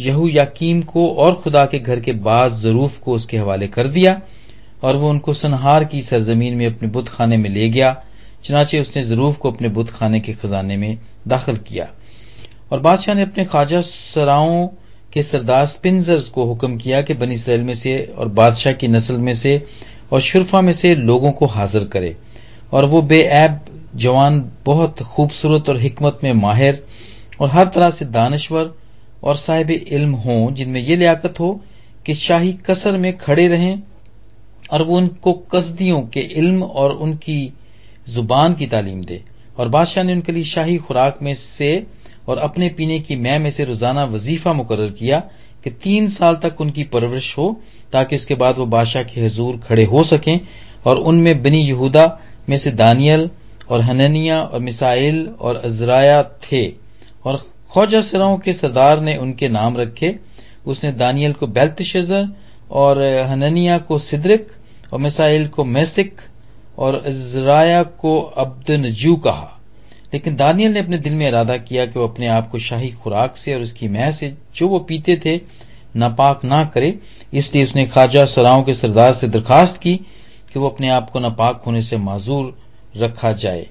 यहू 0.00 0.28
यकीम 0.28 0.82
को 0.82 1.06
और 1.14 1.34
खुदा 1.34 1.64
के 1.64 1.78
घर 1.78 2.00
के 2.00 2.12
बाद 2.24 2.52
जरूफ 2.60 2.98
को 2.98 3.12
उसके 3.12 3.36
हवाले 3.38 3.66
कर 3.68 3.86
दिया। 3.88 4.20
और 4.82 4.96
वो 4.96 5.10
उनको 5.10 5.32
सनहार 5.32 5.84
की 5.84 6.02
सरजमीन 6.02 6.54
में 6.54 6.66
अपने 6.66 6.88
बुत 6.88 7.08
खाने 7.08 7.36
में 7.36 7.50
ले 7.50 7.68
गया, 7.68 8.02
चनाचे 8.44 8.80
उसने 8.80 9.02
जरूफ 9.02 9.38
को 9.38 9.50
अपने 9.50 9.68
बुत 9.68 9.90
खाने 9.90 10.20
के 10.20 10.32
खजाने 10.32 10.76
में 10.76 10.98
दाखिल 11.28 11.56
किया। 11.56 11.88
और 12.72 12.80
बादशाह 12.80 13.14
ने 13.14 13.22
अपने 13.22 13.44
ख्वाजा 13.44 13.80
सराओं 13.80 14.66
के 15.12 15.22
सरदार 15.22 15.66
स्पिनजर्स 15.66 16.28
को 16.28 16.44
हुक्म 16.44 16.76
किया 16.76 17.02
कि 17.02 17.14
बनी 17.14 17.34
इसराइल 17.34 17.62
में 17.62 17.74
से 17.74 18.14
और 18.18 18.28
बादशाह 18.28 18.72
की 18.72 18.88
नस्ल 18.88 19.14
में 19.14 19.34
से 19.34 19.66
और 20.12 20.20
शुरफा 20.20 20.60
में 20.60 20.72
से 20.72 20.94
लोगों 20.94 21.32
को 21.32 21.46
हाजिर 21.46 21.84
करे। 21.84 22.16
और 22.72 22.84
वो 22.84 23.02
बेऐब 23.02 23.60
जवान, 23.96 24.50
बहुत 24.64 25.02
खूबसूरत 25.02 25.68
और 25.68 25.80
हिकमत 25.80 26.20
में 26.24 26.32
माहिर 26.32 26.84
और 27.40 27.48
हर 27.48 27.66
तरह 27.66 27.90
से 27.90 28.04
दानश्वर 28.04 28.74
और 29.22 29.36
साहिब 29.36 29.70
इल्म 29.70 30.14
हों, 30.14 30.54
जिनमें 30.54 30.80
यह 30.80 30.96
लियाकत 30.96 31.40
हो 31.40 31.60
कि 32.06 32.14
शाही 32.14 32.52
कसर 32.52 32.98
में 32.98 33.16
खड़े 33.18 33.48
रहें 33.48 33.82
और 34.72 34.82
वो 34.82 34.96
उनको 34.96 35.32
कसदियों 35.52 36.00
के 36.08 36.20
इल्म 36.20 36.62
और 36.62 36.92
उनकी 36.96 37.52
ज़ुबान 38.08 38.54
की 38.54 38.66
तालीम 38.66 39.02
दे। 39.04 39.22
और 39.58 39.68
बादशाह 39.68 40.04
ने 40.04 40.12
उनके 40.12 40.32
लिए 40.32 40.44
शाही 40.44 40.76
खुराक 40.78 41.18
में 41.22 41.34
से 41.34 41.86
और 42.28 42.38
अपने 42.38 42.68
पीने 42.70 42.98
की 43.00 43.16
मैं 43.18 43.38
में 43.38 43.50
से 43.50 43.64
रोज़ाना 43.64 44.04
वजीफा 44.06 44.52
मुकर 44.52 44.88
किया 44.90 45.18
कि 45.64 45.70
तीन 45.72 46.08
साल 46.08 46.34
तक 46.36 46.60
उनकी 46.60 46.84
परवरिश 46.86 47.36
हो, 47.38 47.60
ताकि 47.92 48.16
उसके 48.16 48.34
बाद 48.34 48.58
वो 48.58 48.66
बादशाह 48.68 49.02
के 49.02 49.20
हजूर 49.20 49.56
खड़े 49.58 49.84
हो 49.84 50.02
सकें 50.04 50.40
और 50.86 50.98
उनमें 51.00 51.42
बनी 51.42 51.60
यहूदा 51.60 52.06
में 52.48 52.56
से 52.56 52.70
दानियल 52.72 53.28
और 53.70 53.80
हननिया 53.80 54.40
और 54.42 54.60
मिसाइल 54.60 55.26
और 55.40 55.56
अजराया 55.56 56.22
थे। 56.44 56.66
और 57.24 57.36
ख्वाजा 57.72 58.00
सराओं 58.02 58.38
के 58.38 58.52
सरदार 58.52 59.00
ने 59.00 59.16
उनके 59.16 59.48
नाम 59.48 59.76
रखे। 59.76 60.14
उसने 60.66 60.92
दानियल 60.94 61.32
को 61.32 61.46
बेल्तशजर 61.48 62.28
और 62.72 63.02
हननिया 63.24 63.78
को 63.80 63.98
सिद्रिक 64.00 64.48
और 64.92 64.98
मिसाइल 64.98 65.48
को 65.48 65.64
मैसिक 65.64 66.20
और 66.78 67.04
इजराया 67.06 67.82
को 67.82 68.20
अब्दनजू 68.20 69.16
कहा। 69.16 69.56
लेकिन 70.14 70.36
दानियल 70.36 70.72
ने 70.72 70.80
अपने 70.80 70.98
दिल 70.98 71.14
में 71.14 71.28
इरादा 71.28 71.56
किया 71.56 71.86
कि 71.86 71.98
वो 71.98 72.08
अपने 72.08 72.26
आप 72.26 72.50
को 72.50 72.58
शाही 72.58 72.90
खुराक 72.90 73.36
से 73.36 73.54
और 73.54 73.60
उसकी 73.60 73.88
मह 73.88 74.10
से 74.10 74.36
जो 74.56 74.68
वो 74.68 74.78
पीते 74.78 75.20
थे, 75.24 75.40
नापाक 75.96 76.44
ना 76.44 76.64
करे। 76.64 76.98
इसलिए 77.34 77.64
उसने 77.64 77.86
ख्वाजा 77.86 78.24
सराओं 78.24 78.62
के 78.62 78.74
सरदार 78.74 79.12
से 79.12 79.28
दरखास्त 79.28 79.76
की 79.76 79.96
कि 80.52 80.58
वो 80.58 80.68
अपने 80.68 80.88
आप 80.88 81.10
को 81.10 81.20
नापाक 81.20 81.62
होने 81.66 81.82
से 81.82 81.96
माजूर 81.96 82.58
रखा 82.96 83.32
जाए। 83.32 83.66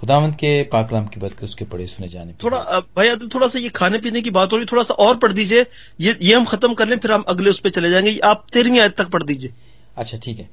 खुदावंत 0.00 0.34
के 0.34 0.62
पाकलाम 0.62 1.06
की 1.06 1.20
बात 1.20 1.32
कर, 1.32 1.44
उसके 1.44 1.64
पढ़े 1.64 1.86
सुने 1.86 2.08
जाने 2.08 2.32
थोड़ा 2.32 2.58
भाई 2.96 3.08
आदिल, 3.08 3.28
थोड़ा 3.28 3.48
सा 3.48 3.58
ये 3.58 3.68
खाने 3.68 3.98
पीने 3.98 4.22
की 4.22 4.30
बात 4.30 4.52
हो 4.52 4.56
रही 4.56 4.66
थोड़ा 4.66 4.82
सा 4.82 4.94
और 4.94 5.16
पढ़ 5.16 5.32
दीजिए। 5.32 5.66
ये 6.00 6.18
ये 6.22 6.34
हम 6.34 6.44
खत्म 6.44 6.74
कर 6.74 6.88
लें, 6.88 6.98
फिर 6.98 7.12
हम 7.12 7.24
अगले 7.28 7.50
उस 7.50 7.60
पर 7.60 7.70
चले 7.70 7.90
जाएँगे। 7.90 8.18
आप 8.18 8.46
तेरहवीं 8.52 8.80
आयत 8.80 8.96
तक 8.96 9.08
पढ़ 9.08 9.22
दीजिए। 9.22 9.50
अच्छा 9.98 10.18
ठीक 10.18 10.38
है। 10.38 10.48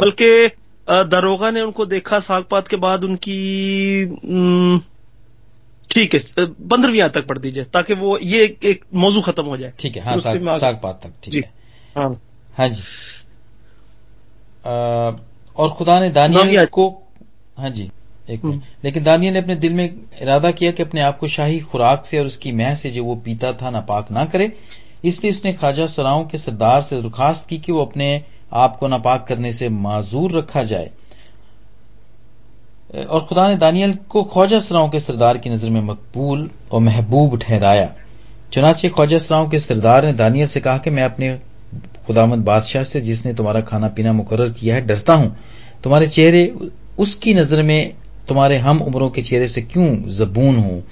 बल्कि 0.00 0.46
दरोगा 0.88 1.50
ने 1.50 1.60
उनको 1.60 1.86
देखा 1.86 2.18
सागपात 2.20 2.68
के 2.68 2.76
बाद 2.78 3.04
उनकी 3.04 4.06
ठीक 5.90 6.14
है 6.14 6.20
पंद्रहवीं 6.38 7.08
तक 7.10 7.26
पढ़ 7.26 7.38
दीजिए 7.38 7.64
ताकि 7.66 7.94
वो 7.94 8.18
ये 8.18 8.42
एक, 8.44 8.64
एक 8.64 8.84
मौजू 8.96 9.20
खत्म 9.20 9.44
हो 9.44 9.56
जाए। 9.56 9.72
ठीक 9.78 9.96
है 9.96 10.02
हाँ 10.02 10.16
साग, 10.18 10.58
सागपात 10.58 11.00
तक 11.02 11.12
ठीक 11.24 11.34
है। 11.34 11.50
हाँ। 11.96 12.20
हाँ 12.56 12.68
जी। 12.68 12.82
आ, 14.64 14.72
और 15.56 15.70
खुदा 15.70 15.98
ने 16.00 16.10
दानियल 16.10 16.66
को 16.66 16.88
हाँ 17.58 17.70
जी 17.70 17.90
एक 18.28 18.44
मिनट। 18.44 18.62
लेकिन 18.84 19.02
दानियल 19.04 19.32
ने 19.32 19.38
अपने 19.38 19.54
दिल 19.56 19.72
में 19.72 19.84
इरादा 20.22 20.50
किया 20.50 20.70
कि 20.72 20.82
अपने 20.82 21.00
आप 21.00 21.18
को 21.18 21.28
शाही 21.28 21.60
खुराक 21.62 22.06
से 22.06 22.18
और 22.18 22.26
उसकी 22.26 22.52
मह 22.52 22.74
से 22.74 22.90
जो 22.90 23.04
वो 23.04 23.14
पीता 23.24 23.52
था 23.52 23.70
नापाक 23.70 24.10
ना 24.10 24.24
करे। 24.24 24.52
इसलिए 25.04 25.32
उसने 25.32 25.52
ख्वाजा 25.52 25.86
सराओं 25.88 26.24
के 26.24 26.38
सरदार 26.38 26.80
से 26.82 27.00
दरखास्त 27.02 27.48
की 27.48 27.58
कि 27.58 27.72
वो 27.72 27.84
अपने 27.84 28.10
आप 28.52 28.76
को 28.76 28.88
नापाक 28.88 29.26
करने 29.28 29.52
से 29.52 29.68
माजूर 29.68 30.32
रखा 30.32 30.62
जाए। 30.62 30.90
और 33.10 33.20
खुदा 33.20 33.48
ने 33.48 33.56
दानियल 33.56 33.94
को 34.08 34.22
ख्वाजा 34.22 34.60
सराओं 34.60 34.88
के 34.88 35.00
सरदार 35.00 35.38
की 35.38 35.50
नज़र 35.50 35.70
में 35.70 35.80
मकबूल 35.80 36.50
और 36.72 36.80
महबूब 36.80 37.38
ठहराया। 37.38 37.94
चुनाचे 38.52 38.88
ख्वाजा 38.88 39.18
सराओं 39.18 39.48
के 39.48 39.58
सरदार 39.58 40.04
ने 40.04 40.12
दानियल 40.12 40.46
से 40.46 40.60
कहा 40.60 40.78
कि 40.78 40.90
मैं 40.90 41.02
अपने 41.02 41.38
खुदामद 42.06 42.38
बादशाह 42.38 42.82
से, 42.82 43.00
जिसने 43.00 43.34
तुम्हारा 43.34 43.60
खाना 43.60 43.88
पीना 43.88 44.12
मुकर 44.12 44.50
किया 44.50 44.74
है, 44.74 44.80
डरता 44.80 45.14
हूँ। 45.14 45.36
तुम्हारे 45.82 46.06
चेहरे 46.06 46.54
उसकी 46.98 47.34
नज़र 47.34 47.62
में 47.62 47.94
तुम्हारे 48.28 48.58
हम 48.58 48.82
उम्रों 48.82 49.10
के 49.10 49.22
चेहरे 49.22 49.48
से 49.48 49.62
क्यों 49.62 50.08
जबून 50.08 50.56
हूँ? 50.56 50.82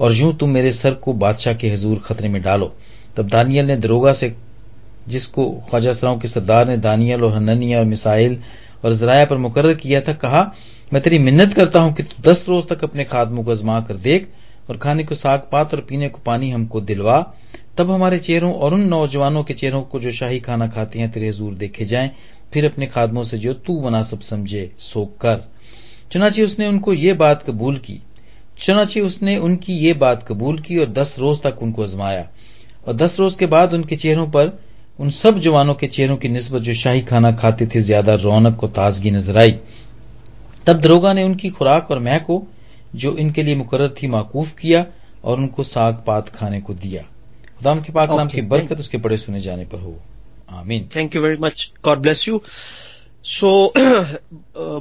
और 0.00 0.12
यूँ 0.12 0.36
तुम 0.36 0.50
मेरे 0.50 0.72
सर 0.72 0.94
को 0.94 1.12
बादशाह 1.12 1.54
के 1.54 1.70
हजूर 1.70 1.98
खतरे 1.98 2.28
में 2.28 2.42
डालो। 2.42 2.74
तब 3.16 3.28
दानियल 3.28 3.66
ने 3.66 3.76
दरोगा 3.76 4.12
से 4.12 4.36
जिसको 5.08 5.50
ख्वाजा 5.70 5.92
सराओं 5.92 6.18
के 6.18 6.28
सरदार 6.28 6.68
ने 6.68 6.76
दानियल 6.76 7.24
और 7.24 7.32
हननिया 7.32 7.78
और 7.78 7.84
मिसाइल 7.84 8.38
और 8.84 8.92
जराया 8.92 9.24
पर 9.24 9.36
मुकर 9.36 9.72
किया 9.74 10.00
था, 10.00 10.12
कहा, 10.12 10.52
मैं 10.92 11.02
तेरी 11.02 11.18
मिन्नत 11.18 11.52
करता 11.52 11.80
हूँ 11.80 11.92
कि 11.94 12.02
तू 12.02 12.22
दस 12.22 12.44
रोज 12.48 12.68
तक 12.68 12.84
अपने 12.84 13.04
खादमों 13.04 13.44
को 13.44 13.50
आजमा 13.50 13.80
कर 13.80 13.96
देख 13.96 14.28
और 14.70 14.76
खाने 14.76 15.04
को 15.04 15.14
साग 15.14 15.48
पात 15.52 15.74
और 15.74 15.80
पीने 15.80 16.08
को 16.08 16.20
पानी 16.26 16.50
हमको 16.50 16.80
दिलवा। 16.80 17.20
तब 17.78 17.90
हमारे 17.90 18.18
चेहरों 18.18 18.52
और 18.54 18.74
उन 18.74 18.80
नौजवानों 18.80 19.42
के 19.44 19.54
चेहरों 19.54 19.82
को 19.82 20.00
जो 20.00 20.10
शाही 20.12 20.40
खाना 20.40 20.66
खाते 20.68 20.98
हैं, 20.98 21.10
तेरे 21.10 21.28
हजूर 21.28 21.54
देखे 21.54 21.84
जाएँ। 21.84 22.10
फिर 22.52 22.66
अपने 22.66 22.86
खादमों 22.86 23.22
से 23.22 23.38
जो 23.38 23.52
तू 23.52 23.80
मुनासिब 23.80 24.20
समझे 24.20 24.70
सो 24.78 25.04
कर। 25.20 25.44
चुनाची 26.12 26.42
उसने 26.42 26.68
उनको 26.68 26.92
ये 26.92 27.12
बात 27.12 27.42
कबूल 27.42 27.76
की। 27.76 28.00
चुनाची 28.58 29.00
उसने 29.00 29.36
उनकी 29.36 29.72
ये 29.72 29.92
बात 29.94 30.24
कबूल 30.28 30.58
की 30.58 30.78
और 30.78 30.86
दस 30.86 31.14
रोज 31.18 31.42
तक 31.42 31.62
उनको 31.62 31.82
आजमाया 31.82 32.28
और 32.88 32.94
दस 32.94 33.18
रोज 33.20 33.34
के 33.34 33.46
बाद 33.46 33.74
उनके 33.74 33.96
चेहरों 33.96 34.26
पर 34.26 34.58
उन 34.98 35.10
सब 35.12 35.38
जवानों 35.40 35.74
के 35.74 35.86
चेहरों 35.88 36.16
की 36.16 36.28
नस्बत 36.28 36.62
जो 36.62 36.74
शाही 36.74 37.00
खाना 37.02 37.30
खाते 37.34 37.66
थे 37.66 37.80
ज़्यादा 37.82 38.14
रौनक 38.16 38.62
और 38.64 38.70
ताजगी 38.72 39.10
नज़र 39.10 39.38
आई। 39.38 39.52
तब 40.66 40.80
दरोगा 40.80 41.12
ने 41.12 41.24
उनकी 41.24 41.50
खुराक 41.50 41.90
और 41.90 41.98
मह 42.00 42.18
को 42.20 42.42
जो 42.94 43.16
इनके 43.16 43.42
लिए 43.42 43.54
मुकर 43.56 43.88
थी 43.92 44.06
माकूफ 44.08 44.52
किया 44.54 44.84
और 45.24 45.38
उनको 45.38 45.62
साग 45.64 46.02
पात 46.06 46.28
खाने 46.28 46.60
को 46.60 46.74
दिया। 46.76 47.02
खुदाम 47.58 47.80
के 47.82 47.92
पाक 47.92 48.10
नाम 48.10 48.28
की 48.28 48.42
बरकत 48.44 48.78
उसके 48.80 48.98
बड़े 48.98 49.16
सुने 49.18 49.40
जाने 49.40 49.64
पर 49.64 49.80
हो। 49.80 49.96
आमीन। 50.50 50.88
Thank 50.96 51.14
you 51.16 51.22
very 51.22 51.36
much 51.40 51.70
God 51.84 51.98
bless 51.98 52.26
you 52.28 52.40
so 53.24 53.72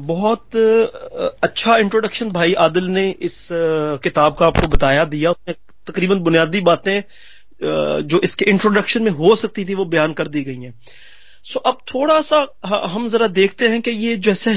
बहुत 0.03 0.55
अच्छा 1.43 1.77
इंट्रोडक्शन 1.77 2.29
भाई 2.31 2.53
आदिल 2.59 2.87
ने 2.89 3.09
इस 3.21 3.47
किताब 4.03 4.35
का 4.35 4.47
आपको 4.47 4.67
बताया 4.67 5.05
दिया। 5.07 5.31
उसने 5.31 5.53
तकरीबन 5.87 6.19
बुनियादी 6.21 6.61
बातें 6.61 7.01
जो 7.61 8.19
इसके 8.23 8.45
इंट्रोडक्शन 8.45 9.03
में 9.03 9.11
हो 9.11 9.35
सकती 9.35 9.65
थी, 9.65 9.73
वो 9.73 9.85
बयान 9.85 10.13
कर 10.13 10.27
दी 10.27 10.43
गई 10.43 10.55
हैं। 10.55 10.73
सो 11.43 11.59
अब 11.61 11.77
थोड़ा 11.93 12.19
सा 12.21 12.45
हम 12.65 13.07
जरा 13.07 13.27
देखते 13.29 13.67
हैं 13.67 13.81
कि 13.81 13.91
ये 13.91 14.15
जैसे 14.17 14.51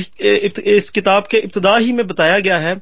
इस 0.76 0.90
किताब 0.90 1.26
के 1.30 1.38
इब्तदा 1.38 1.76
ही 1.76 1.92
में 1.92 2.06
बताया 2.06 2.38
गया 2.38 2.58
है 2.58 2.74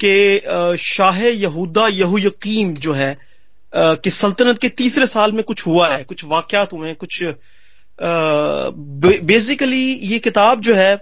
कि 0.00 0.76
शाह 0.78 1.18
यहूदा 1.18 1.86
यहू 1.90 2.18
यकीम 2.18 2.74
जो 2.76 2.92
है 2.92 3.16
कि 3.72 4.10
सल्तनत 4.10 4.58
के 4.58 4.68
तीसरे 4.70 5.06
साल 5.06 5.32
में 5.32 5.42
कुछ 5.44 5.66
हुआ 5.66 5.88
है, 5.88 6.02
कुछ 6.04 6.24
वाकयात 6.24 6.72
हुए 6.72 6.88
हैं, 6.88 6.96
कुछ 6.96 7.22
बेसिकली 9.24 9.84
ये 10.04 10.18
किताब 10.18 10.60
जो 10.60 10.74
है 10.74 10.92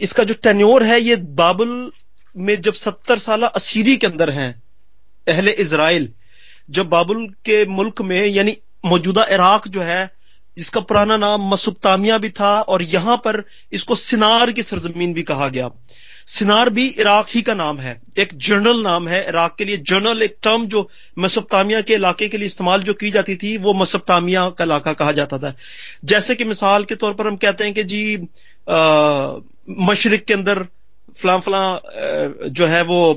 इसका 0.00 0.24
जो 0.24 0.34
टेन्योर 0.42 0.82
है, 0.82 1.00
ये 1.00 1.16
बाबुल 1.16 1.92
में 2.36 2.60
जब 2.60 2.74
सत्तर 2.74 3.18
साल 3.18 3.42
असीरी 3.44 3.96
के 3.96 4.06
अंदर 4.06 4.30
हैं, 4.30 4.62
अहले 5.26 5.50
इसराइल 5.60 6.08
जब 6.72 6.88
बाबुल 6.88 7.26
के 7.44 7.64
मुल्क 7.66 8.02
में, 8.02 8.26
यानी 8.26 8.56
मौजूदा 8.86 9.26
इराक 9.30 9.68
जो 9.68 9.80
है, 9.82 10.10
इसका 10.56 10.80
पुराना 10.80 11.16
नाम 11.16 11.48
मसुबतामिया 11.50 12.18
भी 12.18 12.30
था, 12.30 12.60
और 12.62 12.82
यहाँ 12.82 13.16
पर 13.16 13.42
इसको 13.72 13.94
सिनार 13.94 14.52
की 14.52 14.62
सरजमीन 14.62 15.14
भी 15.14 15.22
कहा 15.22 15.48
गया। 15.48 15.70
सिनार 16.26 16.70
भी 16.70 16.86
इराक 16.88 17.26
ही 17.28 17.40
का 17.42 17.54
नाम 17.54 17.78
है। 17.78 18.00
एक 18.18 18.28
जर्नल 18.38 18.82
नाम 18.82 19.08
है 19.08 19.22
इराक 19.28 19.54
के 19.58 19.64
लिए। 19.64 19.76
जर्नल 19.76 20.22
एक 20.22 20.36
टर्म 20.42 20.66
जो 20.66 20.88
मसबतामिया 21.18 21.80
के 21.80 21.94
इलाके 21.94 22.28
के 22.28 22.38
लिए 22.38 22.46
इस्तेमाल 22.46 22.82
जो 22.82 22.94
की 22.94 23.10
जाती 23.10 23.36
थी, 23.36 23.56
वो 23.56 23.74
मसबतामिया 23.74 24.48
का 24.50 24.64
इलाका 24.64 24.92
कहा 24.92 25.12
जाता 25.12 25.38
था। 25.38 25.54
जैसे 26.04 26.34
कि 26.34 26.44
मिसाल 26.44 26.84
के 26.84 26.94
तौर 26.94 27.14
पर 27.14 27.26
हम 27.26 27.36
कहते 27.36 27.64
हैं 27.64 27.74
कि 27.74 27.84
जी 27.84 28.16
मशरक 29.82 30.24
के 30.24 30.34
अंदर 30.34 30.66
फलां 31.16 31.38
फलां 31.40 32.50
जो 32.50 32.66
है 32.66 32.82
वो 32.82 33.16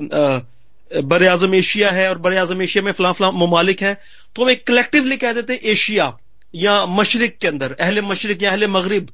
बर 1.04 1.28
आज़म 1.28 1.56
एशिया 1.56 1.90
है 1.92 2.10
और 2.10 2.18
बर 2.20 2.38
आज़म 2.38 2.62
एशिया 2.62 2.84
में 2.84 2.92
फलां 2.92 3.14
फलां 3.14 3.32
ममालिक 3.38 3.82
हैं। 3.84 3.98
तो 4.36 4.44
हम 4.44 4.50
एक 4.50 4.66
कलेक्टिवली 4.68 5.18
कह 5.18 5.34
देते 5.34 5.54
हैं 5.54 5.72
एशिया 5.72 6.12
या 6.54 6.86
मशरक 6.88 7.38
के 7.42 7.48
अंदर 7.48 7.75
अहले 7.80 8.02
मशरक 8.04 8.44
या 8.44 8.50
अहले 8.52 8.68
मगरब। 8.70 9.08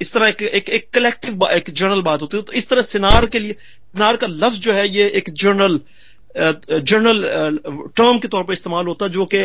इस 0.00 0.12
तरह 0.12 0.28
एक 0.28 0.42
एक, 0.42 0.68
एक 0.68 0.88
कलेक्टिव 0.94 1.46
एक 1.52 1.70
जर्नल 1.70 2.02
बात 2.02 2.22
होती 2.22 2.36
है। 2.36 2.42
तो 2.42 2.52
इस 2.52 2.68
तरह 2.68 2.82
सिनार 2.82 3.26
के 3.26 3.38
लिए 3.38 3.52
सिनार 3.52 4.16
का 4.16 4.26
लफ्ज 4.26 4.58
जो 4.60 4.72
है 4.72 4.88
ये 4.88 5.08
एक 5.16 5.30
जर्नल 5.34 5.80
जर्नल 6.30 7.22
टर्म 7.96 8.18
के 8.18 8.28
तौर 8.28 8.44
पर 8.44 8.52
इस्तेमाल 8.52 8.86
होता 8.86 9.04
है 9.04 9.12
जो 9.12 9.24
कि 9.34 9.38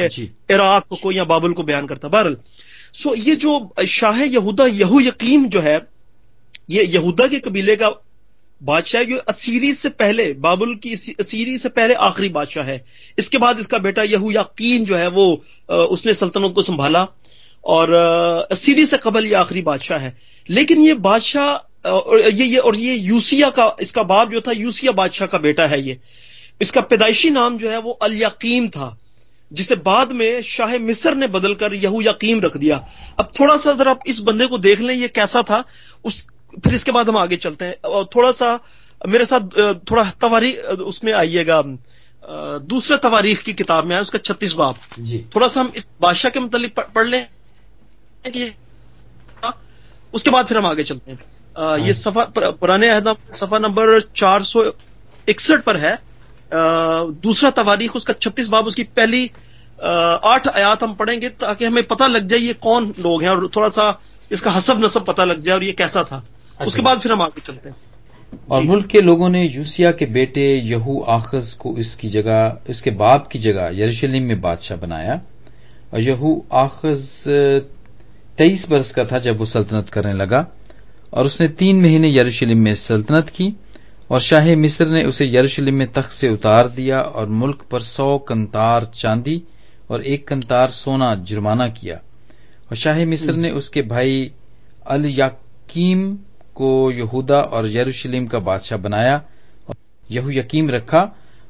इराक 0.52 0.98
को 1.04 1.12
या 1.12 1.24
बाबुल 1.26 1.54
को 1.54 1.64
बयान 1.64 1.88
करता 1.88 2.08
बहरल 2.08 2.38
सो 2.94 3.14
ये 3.16 3.36
जो 3.36 3.54
शाह 3.90 4.22
यहूदा 4.24 4.66
यहू 4.66 5.00
यकीम 5.02 5.48
जो 5.50 5.62
है 5.62 5.76
ये 6.72 6.84
यहूदा 6.86 7.28
के 7.28 7.40
कबीले 7.40 7.76
का 7.76 7.90
बादशाह 8.62 9.04
जो 9.04 9.18
असीरी 9.20 9.74
से 9.74 9.90
पहले, 9.92 10.32
बाबुल 10.36 10.76
की 10.78 10.94
असीरी 11.20 11.58
से 11.58 11.70
पहले 11.70 11.94
आखिरी 11.94 12.30
बादशाह 12.30 12.64
है। 12.64 12.84
इसके 13.20 13.38
बाद 13.38 13.60
इसका 13.60 13.78
बेटा 13.80 14.04
यहू 14.06 14.32
याकीन 14.32 14.86
जो 14.86 14.96
है 14.96 15.08
वो 15.10 15.26
उसने 15.70 16.14
सल्तनत 16.14 16.54
को 16.56 16.62
संभाला 16.64 17.06
और 17.64 17.94
असीरी 18.52 18.86
से 18.86 18.98
कबल 18.98 19.26
ये 19.26 19.34
आखिरी 19.36 19.62
बादशाह 19.64 20.00
है। 20.00 20.18
लेकिन 20.50 20.82
ये 20.82 20.94
बादशाह 21.02 21.54
ये 21.86 22.46
ये 22.46 22.58
और 22.58 22.76
ये 22.76 22.94
यूसिया 22.96 23.50
का, 23.50 23.76
इसका 23.82 24.04
बाप 24.04 24.30
जो 24.32 24.42
था, 24.42 24.52
यूसिया 24.52 24.92
बादशाह 24.94 25.28
का 25.28 25.38
बेटा 25.40 25.66
है 25.68 25.82
ये। 25.82 26.00
इसका 26.62 26.82
पैदाइशी 26.84 27.30
नाम 27.30 27.58
जो 27.58 27.70
है 27.70 27.80
वो 27.80 27.92
अल 27.92 28.16
यकीम 28.16 28.68
था, 28.70 28.98
जिसे 29.52 29.76
बाद 29.78 30.12
में 30.12 30.42
शाह 30.44 30.78
मिस्र 30.80 31.14
ने 31.16 31.28
बदलकर 31.30 31.74
यहू 31.76 32.02
यकीम 32.02 32.40
रख 32.42 32.58
दिया। 32.58 32.78
अब 33.20 33.32
थोड़ा 33.40 33.58
सा 33.58 33.74
जरा 33.74 33.96
इस 34.08 34.20
बंदे 34.22 34.48
को 34.48 34.58
देख 34.60 34.80
लें, 34.82 34.94
ये 34.96 35.08
कैसा 35.10 35.42
था। 35.44 35.64
उस 36.06 36.26
फिर 36.64 36.74
इसके 36.74 36.92
बाद 36.92 37.10
हम 37.10 37.18
आगे 37.18 37.36
चलते 37.38 37.66
हैं। 37.66 37.76
और 37.86 38.10
थोड़ा 38.16 38.32
सा 38.32 38.60
मेरे 39.02 39.26
साथ 39.26 39.80
थोड़ा 39.92 40.04
तवारी 40.22 40.54
उसमें 40.86 41.12
आइएगा। 41.14 41.62
दूसरे 42.66 42.98
तवारीख 42.98 43.42
की 43.44 43.54
किताब 43.54 43.86
में 43.86 43.96
है 43.96 44.02
उसका 44.02 44.20
छत्तीस 44.20 44.54
बाप 44.54 44.76
थोड़ा 45.36 45.48
सा 45.48 45.62
हम 45.62 45.72
इस 45.76 45.96
बादशाह 46.02 46.32
के 46.32 46.40
मतलब 46.40 46.86
पढ़ 46.96 47.08
लें। 47.08 47.28
कि 48.28 48.54
उसके 50.14 50.30
बाद 50.30 50.48
फिर 50.48 50.58
हम 50.58 50.66
आगे 50.66 50.84
चलते 50.84 51.12
हैं। 51.12 51.20
आ, 51.58 51.76
ये 51.76 51.84
हाँ। 51.84 51.94
सफ़ा 51.94 52.24
पुराने 52.52 52.90
अहद 52.90 53.16
सफ़ा 53.34 53.58
नंबर 53.60 54.00
चार 54.16 54.44
सौ 54.44 54.64
इकसठ 55.28 55.64
पर 55.64 55.78
है। 55.78 55.94
आ, 55.94 56.00
दूसरा 57.24 57.50
तवारीख 57.54 57.96
उसका 57.96 58.14
छत्तीस 58.14 58.48
बाब 58.48 58.68
उसकी 58.68 58.84
पहली 58.84 59.26
आठ 59.80 60.48
आयात 60.48 60.84
हम 60.84 60.94
पढ़ेंगे 60.96 61.30
ताकि 61.30 61.66
हमें 61.66 61.84
पता 61.84 62.08
लग 62.08 62.28
जाए 62.28 62.40
ये 62.40 62.54
कौन 62.54 62.94
लोग 63.00 63.24
हैं 63.24 63.30
और 63.30 63.50
थोड़ा 63.56 63.70
सा 63.70 63.88
इसका 64.32 64.52
हसब 64.52 64.84
नसब 64.86 65.06
पता 65.06 65.24
लग 65.26 65.42
जाए 65.44 65.56
और 65.56 65.64
ये 65.64 65.72
कैसा 65.74 66.04
था। 66.04 66.24
उसके 66.60 66.82
बाद 66.82 67.00
फिर 67.00 67.12
हम 67.12 67.22
आगे 67.22 67.42
चलते 67.42 67.70
हैं। 67.70 67.76
और 68.52 68.64
मुल्क 68.64 68.88
के 68.88 69.02
लोगों 69.02 69.30
ने 69.30 69.44
यूसिया 69.44 69.92
के 69.92 70.06
बेटे 70.06 70.46
यहू 70.56 71.00
आखज 71.10 71.52
को 71.54 71.78
इसकी 71.78 72.08
जगह 72.08 72.58
इसके 72.70 72.92
बाप 72.92 73.28
की 73.32 73.40
जगह 73.40 73.70
यरूशलेम 73.74 74.24
में 74.24 74.42
बादशाह 74.42 74.78
बनाया। 74.78 75.22
और 75.94 76.00
यहू 76.00 76.46
आखज 76.54 77.24
तेईस 78.38 78.70
बरस 78.70 78.92
का 78.92 79.06
था 79.06 79.20
जब 79.20 79.38
वो 79.38 79.46
सल्तनत 79.46 79.90
करने 79.90 80.14
लगा। 80.14 80.46
और 81.14 81.26
उसने 81.26 81.48
तीन 81.48 81.82
महीने 81.82 82.10
यरूशलेम 82.10 82.58
में 82.58 82.74
सल्तनत 82.76 83.30
की। 83.30 83.54
और 84.10 84.20
शाह 84.20 84.56
मिस्र 84.56 84.86
ने 84.88 85.04
उसे 85.04 85.26
यरूशलेम 85.28 85.76
में 85.76 85.92
तख्त 85.92 86.12
से 86.12 86.30
उतार 86.30 86.68
दिया 86.70 87.00
और 87.00 87.30
मुल्क 87.30 87.66
पर 87.72 87.82
सौ 87.82 88.18
कंतार 88.18 88.86
चांदी 88.86 89.42
और 89.90 90.04
एक 90.04 90.28
कंतार 90.28 90.70
सोना 90.70 91.14
जुर्माना 91.16 91.68
किया। 91.68 91.96
और 91.96 92.76
शाह 92.76 93.06
मिस्र 93.06 93.34
ने 93.34 93.50
उसके 93.52 93.82
भाई 93.82 94.32
अल 94.88 95.06
यकीम 95.06 96.18
को 96.56 96.92
यहूदा 96.92 97.40
और 97.52 97.68
यरूशलेम 97.72 98.26
का 98.28 98.40
बादशाह 98.42 98.80
बनाया 98.80 99.24
यहू 100.10 100.30
यकीम 100.32 100.70
रखा 100.70 101.02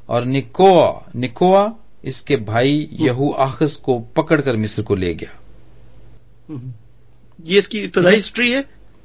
और 0.09 0.25
निकोआ 0.25 0.87
निकोआ 1.15 1.71
इसके 2.05 2.35
भाई 2.45 2.87
यहू 3.01 3.31
आखस 3.41 3.75
को 3.85 3.99
पकड़कर 4.17 4.55
मिस्र 4.57 4.81
को 4.83 4.95
ले 4.95 5.13
गया। 5.13 5.39
ये 7.45 7.57
इसकी 7.59 7.79
इब्तदाई 7.79 8.15
हिस्ट्री 8.15 8.51
है 8.51 8.61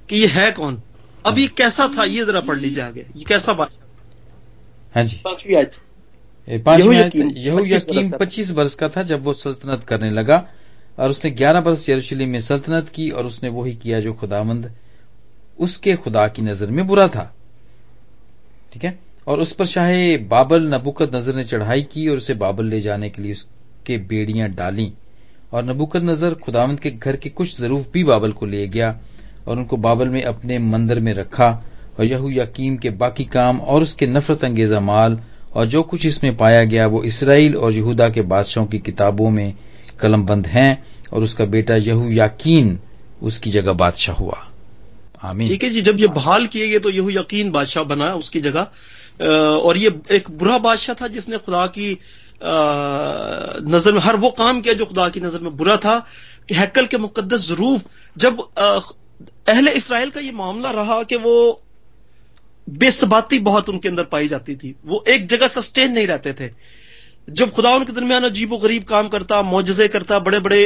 कि 0.09 0.17
ये 0.17 0.27
है 0.29 0.51
कौन? 0.53 0.81
अब 1.27 1.39
ये 1.39 1.47
कैसा 1.59 1.89
था? 1.89 2.05
ये 2.05 2.25
जरा 2.25 2.41
पढ़ 2.41 2.59
लीजिए 2.59 2.83
आगे। 2.83 3.01
ये 3.01 3.25
कैसा 3.29 3.53
बादशाह? 3.53 3.87
हाँ 4.95 5.05
जी। 5.05 5.17
पांचवी 5.25 5.55
आज 5.55 5.79
यहू 6.49 7.65
यकीम 7.65 8.11
पच्चीस 8.11 8.51
वर्ष 8.51 8.75
का 8.75 8.89
था। 8.89 9.03
जब 9.05 9.25
वो 9.25 9.33
सल्तनत 9.35 9.85
करने 9.85 10.11
लगा 10.11 10.45
और 10.99 11.11
उसने 11.11 11.31
ग्यारह 11.31 11.61
वर्ष 11.61 11.89
यरूशलेम 11.89 12.29
में 12.29 12.41
सल्तनत 12.41 12.89
की 12.95 13.11
और 13.11 13.27
उसने 13.27 13.49
वही 13.51 13.75
किया 13.77 14.01
जो 14.01 14.13
खुदामंद 14.13 14.73
उसके 15.61 15.95
खुदा 15.97 16.27
की 16.29 16.43
नज़र 16.43 16.71
में 16.71 16.87
बुरा 16.87 17.07
था। 17.09 17.33
ठीक 18.73 18.85
है? 18.85 18.99
और 19.27 19.41
उस 19.41 19.53
पर 19.53 19.67
चाहे 19.67 20.17
बाबल 20.29 20.63
नबुकत 20.75 21.15
नज़र 21.15 21.35
ने 21.35 21.45
चढ़ाई 21.45 21.83
की 21.83 22.07
और 22.09 22.17
उसे 22.17 22.35
बाबल 22.35 22.67
ले 22.67 22.81
जाने 22.81 23.11
के 23.11 23.23
लिए 23.23 23.33
उसके 23.33 23.99
बेड़ियाँ 23.99 24.49
डाली 24.51 24.93
और 25.53 25.65
नबुकद 25.65 26.03
नज़र 26.05 26.35
खुदावंत 26.35 26.81
के 26.81 26.91
घर 26.91 27.17
के 27.17 27.29
कुछ 27.31 27.61
जरूफ 27.61 27.91
भी 27.93 28.05
बाबल 28.05 28.33
को 28.33 28.47
ले 28.47 28.67
गया 28.69 28.95
और 29.49 29.57
उनको 29.57 29.77
बाबल 29.77 30.09
में 30.09 30.23
अपने 30.23 30.59
मंदिर 30.59 31.01
में 31.01 31.13
रखा 31.15 31.49
और 31.99 32.05
यहू 32.05 32.31
यकीम 32.31 32.77
के 32.77 32.91
बाकी 32.91 33.25
काम 33.25 33.61
और 33.61 33.83
उसके 33.83 34.07
नफरत 34.07 34.45
अंगेजा 34.45 34.81
माल 34.81 35.19
और 35.55 35.67
जो 35.67 35.83
कुछ 35.83 36.07
इसमें 36.07 36.37
पाया 36.37 36.65
गया 36.65 36.87
वो 36.87 37.03
इसराइल 37.05 37.57
और 37.57 37.73
यहूदा 37.73 38.09
के 38.09 38.23
बादशाहों 38.23 38.67
की 38.67 38.79
किताबों 38.79 39.31
में 39.31 39.55
कलमबंद 40.01 40.47
हैं 40.47 40.85
और 41.13 41.23
उसका 41.23 41.45
बेटा 41.47 41.77
यहू 41.77 42.09
यकीन 42.13 42.79
उसकी 43.23 43.51
जगह 43.51 43.73
बादशाह 43.73 44.17
हुआ। 44.17 44.50
ठीक 45.23 45.63
है 45.65 45.71
जी, 45.71 45.81
जब 45.83 46.01
ये 46.01 46.07
बहाल 46.09 46.47
किए 46.47 46.69
गए 46.69 46.79
तो 46.79 46.91
यहू 46.91 47.11
यकीन 47.11 47.51
बादशाह 47.51 47.85
बना 47.85 48.15
उसकी 48.15 48.41
जगह। 48.41 48.67
और 49.21 49.77
ये 49.77 49.91
एक 50.11 50.31
बुरा 50.33 50.59
बादशाह 50.61 50.95
था 50.95 51.09
जिसने 51.09 51.39
खुदा 51.39 51.67
की 51.69 51.93
नज़र 53.67 53.93
में, 53.93 54.01
हर 54.01 54.17
वो 54.17 54.31
काम 54.31 54.61
किया 54.61 54.75
जो 54.75 54.87
खुदा 54.87 55.09
की 55.09 55.21
नज़र 55.21 55.41
में 55.41 55.57
बुरा 55.57 55.77
था। 55.77 55.99
कि 56.49 56.55
हैकल 56.55 56.87
के 56.87 56.99
मुकदस 56.99 57.49
जरूफ, 57.49 57.85
जब 58.17 58.41
अहले 58.59 59.71
इसराइल 59.73 60.11
का 60.11 60.21
ये 60.21 60.33
मामला 60.33 60.71
रहा 60.71 61.03
कि 61.03 61.17
वो 61.17 61.63
बेसबाती 62.67 63.39
बहुत 63.41 63.69
उनके 63.69 63.89
अंदर 63.89 64.05
पाई 64.05 64.29
जाती 64.29 64.55
थी। 64.57 64.75
वो 64.87 65.05
एक 65.09 65.27
जगह 65.27 65.49
सस्टेन 65.49 65.93
नहीं 65.93 66.07
रहते 66.07 66.33
थे। 66.33 66.49
जब 67.31 67.51
खुदा 67.51 67.75
उनके 67.77 67.93
दरमियान 67.93 68.25
अजीब 68.25 68.55
गरीब 68.63 68.83
काम 68.85 69.09
करता 69.09 69.41
मोजे 69.43 69.87
करता 69.89 70.19
बड़े 70.19 70.39
बड़े 70.41 70.63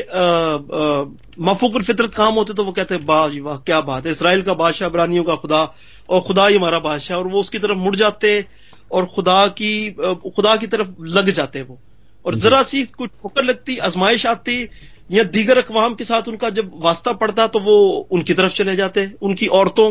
मफूकुल 1.41 1.83
फितरत 1.83 2.15
काम 2.15 2.35
होते 2.35 2.55
तो 2.55 2.65
वो 2.65 2.73
कहते 2.73 2.97
वाह 3.05 3.29
जी 3.31 3.41
वाह 3.41 3.57
क्या 3.67 3.81
बात 3.83 4.07
है। 4.07 4.13
इसराइल 4.13 4.43
का 4.43 4.55
बादशाह 4.55 4.89
बरानियों 4.89 5.25
का 5.25 5.35
खुदा 5.37 5.63
और 6.09 6.21
खुदा 6.23 6.47
ही 6.47 6.57
हमारा 6.57 6.79
बादशाह 6.81 7.19
और 7.19 7.27
वो 7.27 7.41
उसकी 7.41 7.59
तरफ़ 7.59 7.79
मुड़ 7.79 7.95
जाते 7.97 8.33
और 8.91 9.07
खुदा 9.15 9.47
की 9.61 9.73
खुदा 10.31 10.57
की 10.57 10.67
तरफ़ 10.67 10.89
लग 11.11 11.31
जाते 11.33 11.63
वो। 11.63 11.79
और 12.25 12.35
जरा 12.37 12.63
सी 12.63 12.85
कुछ 12.89 13.11
ठोकर 13.13 13.45
लगती 13.45 13.77
आजमाइश 13.85 14.27
आती 14.27 14.63
या 15.11 15.25
दीगर 15.31 15.59
अकवाम 15.59 15.95
के 15.95 16.05
साथ 16.05 16.29
उनका 16.29 16.51
जब 16.53 16.71
वास्ता 16.83 17.13
पड़ता 17.15 17.47
तो 17.47 17.59
वो 17.61 17.77
उनकी 18.11 18.35
तरफ़ 18.35 18.53
चले 18.55 18.77
जाते। 18.77 19.11
उनकी 19.23 19.47
औरतों 19.55 19.91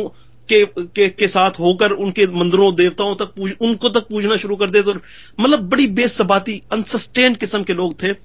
के, 0.49 0.65
के 0.65 1.07
के 1.09 1.27
साथ 1.27 1.59
होकर 1.59 1.91
उनके 1.93 2.27
मंदिरों 2.35 2.73
देवताओं 2.75 3.15
तक 3.15 3.33
पूज 3.35 3.53
उनको 3.61 3.89
तक 3.89 4.07
पूजना 4.09 4.37
शुरू 4.37 4.55
कर 4.55 4.69
देते 4.69 4.93
मतलब 5.39 5.69
बड़ी 5.69 5.87
बेसबाती 5.93 6.61
अनसस्टेन्ड 6.71 7.37
किस्म 7.37 7.63
के 7.63 7.73
लोग 7.73 8.01
थे। 8.03 8.15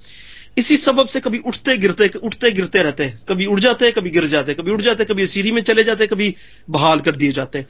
इसी 0.57 0.75
सबब 0.77 1.07
से 1.07 1.19
कभी 1.19 1.37
उठते 1.47 1.77
गिरते 1.77 2.07
उठते 2.19 2.51
गिरते 2.51 2.81
रहते 2.83 3.03
हैं। 3.03 3.19
कभी 3.29 3.45
उड़ 3.45 3.59
जाते 3.59 3.85
हैं 3.85 3.93
कभी 3.93 4.09
गिर 4.09 4.25
जाते 4.27 4.53
कभी 4.53 4.71
उड़ 4.71 4.81
जाते 4.81 5.05
कभी 5.05 5.25
सीरी 5.27 5.51
में 5.51 5.61
चले 5.61 5.83
जाते 5.83 6.07
कभी 6.07 6.33
बहाल 6.69 6.99
कर 6.99 7.15
दिए 7.15 7.31
जाते 7.31 7.61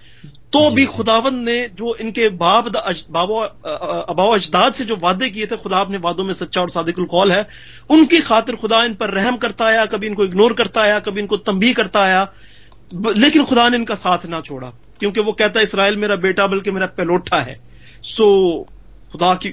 तो 0.53 0.69
भी 0.71 0.85
खुदावन 0.85 1.35
ने 1.39 1.57
जो 1.77 1.95
इनके 1.95 2.29
बाब 2.37 2.69
बाबा 3.09 3.43
अबाव 3.43 4.33
अजदाद 4.33 4.73
से 4.73 4.85
जो 4.85 4.95
वादे 4.95 5.29
किए 5.29 5.45
थे 5.45 5.57
खुदा 5.57 5.79
अपने 5.79 5.97
वादों 5.97 6.23
में 6.23 6.33
सच्चा 6.33 6.61
और 6.61 6.69
सादिकुल 6.69 7.05
कौल 7.05 7.31
है 7.31 7.47
उनकी 7.89 8.19
खातिर 8.21 8.55
खुदा 8.55 8.83
इन 8.83 8.93
पर 8.93 9.09
रहम 9.09 9.37
करता 9.37 9.65
आया 9.65 9.85
कभी 9.85 10.07
इनको 10.07 10.25
इग्नोर 10.25 10.53
करता 10.53 10.81
आया 10.81 10.99
कभी 10.99 11.21
इनको 11.21 11.37
तंबी 11.37 11.73
करता 11.73 11.99
आया। 11.99 12.23
लेकिन 12.91 13.43
खुदा 13.43 13.67
ने 13.69 13.77
इनका 13.77 13.95
साथ 13.95 14.25
ना 14.25 14.41
छोड़ा 14.41 14.71
क्योंकि 14.99 15.21
वो 15.21 15.33
कहता 15.33 15.59
है 15.59 15.63
इसराइल 15.63 15.97
मेरा 15.97 16.15
बेटा 16.17 16.47
बल्कि 16.47 16.71
मेरा 16.71 16.85
पेलोठा 16.97 17.39
है। 17.41 17.59
सो 18.03 18.67
खुदा 19.11 19.33
की 19.35 19.49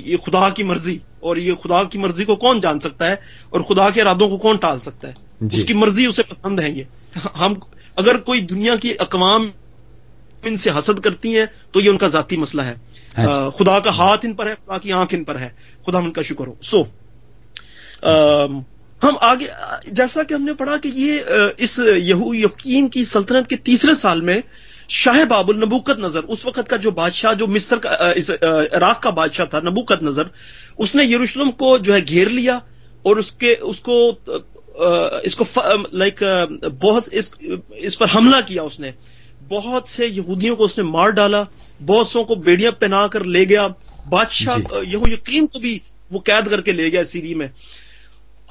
ये 0.00 0.16
खुदा 0.16 0.48
की 0.50 0.64
मर्ज़ी 0.64 1.00
और 1.22 1.38
ये 1.38 1.54
खुदा 1.54 1.82
की 1.84 1.98
मर्ज़ी 1.98 2.24
को 2.24 2.36
कौन 2.36 2.60
जान 2.60 2.78
सकता 2.78 3.06
है 3.06 3.20
और 3.52 3.62
खुदा 3.62 3.90
के 3.90 4.00
इरादों 4.00 4.28
को 4.28 4.38
कौन 4.38 4.56
टाल 4.56 4.78
सकता 4.78 5.08
है? 5.08 5.14
उसकी 5.46 5.74
मर्ज़ी 5.74 6.06
उसे 6.06 6.22
पसंद 6.22 6.60
है 6.60 6.76
ये। 6.78 6.86
हम 7.36 7.60
अगर 7.98 8.16
कोई 8.20 8.40
दुनिया 8.42 8.76
की 8.76 8.92
अकवाम 8.96 9.50
इनसे 10.46 10.70
हसद 10.70 11.00
करती 11.00 11.32
हैं 11.32 11.48
तो 11.74 11.80
ये 11.80 11.88
उनका 11.88 12.08
जाती 12.08 12.36
मसला 12.36 12.62
है। 12.62 12.74
हाँ 13.16 13.50
खुदा 13.50 13.78
का 13.80 13.90
हाथ 13.92 14.24
इन 14.24 14.34
पर 14.34 14.48
है 14.48 14.54
खुदा 14.54 14.78
की 14.78 14.90
आँख 14.92 15.14
इन 15.14 15.24
पर 15.24 15.36
है। 15.36 15.54
खुदा 15.84 15.98
उनका 15.98 16.22
शुक्र 16.22 16.46
हो। 16.46 16.56
सो 16.62 16.82
हम 19.02 19.18
आगे 19.22 19.48
जैसा 19.92 20.22
कि 20.22 20.34
हमने 20.34 20.52
पढ़ा 20.54 20.76
कि 20.78 20.88
ये 20.96 21.54
इस 21.60 21.78
यहू 21.80 22.32
यकीन 22.34 22.88
की 22.88 23.04
सल्तनत 23.04 23.46
के 23.46 23.56
तीसरे 23.68 23.94
साल 23.94 24.22
में 24.22 24.42
शाह 24.94 25.24
बाबुल 25.24 25.62
नबूकत 25.62 25.96
नज़र 26.00 26.20
उस 26.34 26.44
वक्त 26.46 26.68
का 26.68 26.76
जो 26.76 26.90
बादशाह 26.92 27.34
जो 27.34 27.46
मिस्र 27.48 27.76
का 27.86 28.12
इस 28.12 28.30
इराक 28.30 29.00
का 29.02 29.10
बादशाह 29.18 29.46
था 29.46 29.60
नबूकत 29.60 30.00
नज़र 30.02 30.30
उसने 30.78 31.04
यरूशलेम 31.04 31.50
को 31.62 31.78
जो 31.78 31.92
है 31.92 32.00
घेर 32.02 32.28
लिया 32.30 32.60
और 33.04 33.18
उसके 33.18 33.54
उसको 33.72 33.96
इसको 35.26 35.44
लाइक 35.94 36.16
बहुत 36.64 37.12
इस, 37.12 37.30
इस 37.78 37.96
पर 37.96 38.08
हमला 38.08 38.40
किया 38.40 38.62
उसने। 38.62 38.92
बहुत 39.48 39.88
से 39.88 40.06
यहूदियों 40.06 40.56
को 40.56 40.64
उसने 40.64 40.84
मार 40.84 41.12
डाला 41.12 41.46
बहुत 41.80 42.08
सौ 42.08 42.22
को 42.24 42.36
बेड़ियाँ 42.38 42.72
पहना 42.72 43.06
कर 43.08 43.24
ले 43.26 43.44
गया 43.46 43.66
बादशाह 44.08 44.82
यहू 44.82 45.08
यकीन 45.08 45.46
को 45.46 45.58
भी 45.58 45.80
वो 46.12 46.18
कैद 46.20 46.48
करके 46.48 46.72
ले 46.72 46.90
गया 46.90 47.02
सीरी 47.04 47.34
में। 47.34 47.50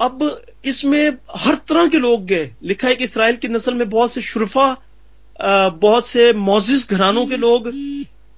अब 0.00 0.22
इसमें 0.64 1.16
हर 1.36 1.54
तरह 1.68 1.88
के 1.88 1.98
लोग 1.98 2.24
गए। 2.26 2.50
लिखा 2.62 2.88
है 2.88 2.94
कि 2.96 3.04
इसराइल 3.04 3.36
की 3.36 3.48
नस्ल 3.48 3.74
में 3.74 3.88
बहुत 3.88 4.12
से 4.12 4.20
शुरफा 4.22 4.66
बहुत 5.40 6.06
से 6.06 6.32
मोजिज 6.34 6.86
घरानों 6.90 7.26
के 7.26 7.36
लोग 7.38 7.68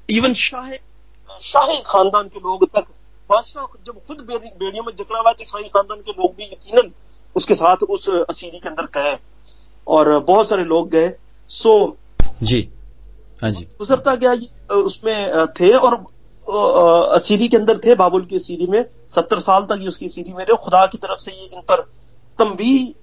इवन 0.08 0.32
शाह 0.36 0.70
शाही 1.40 1.76
खानदान 1.86 2.28
के 2.28 2.40
लोग 2.40 2.64
तक। 2.66 2.92
बादशाह 3.30 3.66
जब 3.86 4.00
खुद 4.06 4.20
बेड़ियों 4.22 4.84
में 4.84 4.92
जकड़ा 4.94 5.20
हुआ 5.20 5.32
तो 5.32 5.44
शाही 5.44 5.68
खानदान 5.68 6.00
के 6.00 6.12
लोग 6.12 6.34
भी 6.36 6.44
यकीनन 6.44 6.90
उसके 7.36 7.54
साथ 7.54 7.82
उस 7.88 8.08
असीरी 8.10 8.58
के 8.58 8.68
अंदर 8.68 8.86
गए 8.96 9.16
और 9.86 10.18
बहुत 10.24 10.48
सारे 10.48 10.64
लोग 10.64 10.90
गए। 10.90 11.12
सो 11.50 11.96
जी 12.42 12.68
हाँ 13.42 13.50
जी। 13.50 13.62
गुजरता 13.78 14.14
गया 14.14 14.32
ये 14.32 14.74
उसमें 14.74 15.46
थे 15.60 15.70
और 15.70 15.96
असीरी 16.46 17.48
के 17.48 17.56
अंदर 17.56 17.78
थे 17.78 17.94
बाबुल 17.96 18.24
की 18.24 18.36
असीरी 18.36 18.66
में। 18.66 18.84
सत्तर 19.10 19.38
साल 19.40 19.64
तक 19.66 19.78
ये 19.80 19.88
उसकी 19.88 20.06
असीरी 20.06 20.32
में 20.32 20.44
रहे। 20.44 20.56
खुदा 20.64 20.86
की 20.86 20.98
तरफ़ 20.98 21.20
से 21.20 21.32
ये 21.32 21.44
इन 21.46 21.60
पर 21.68 21.80
तंबी 22.38 22.94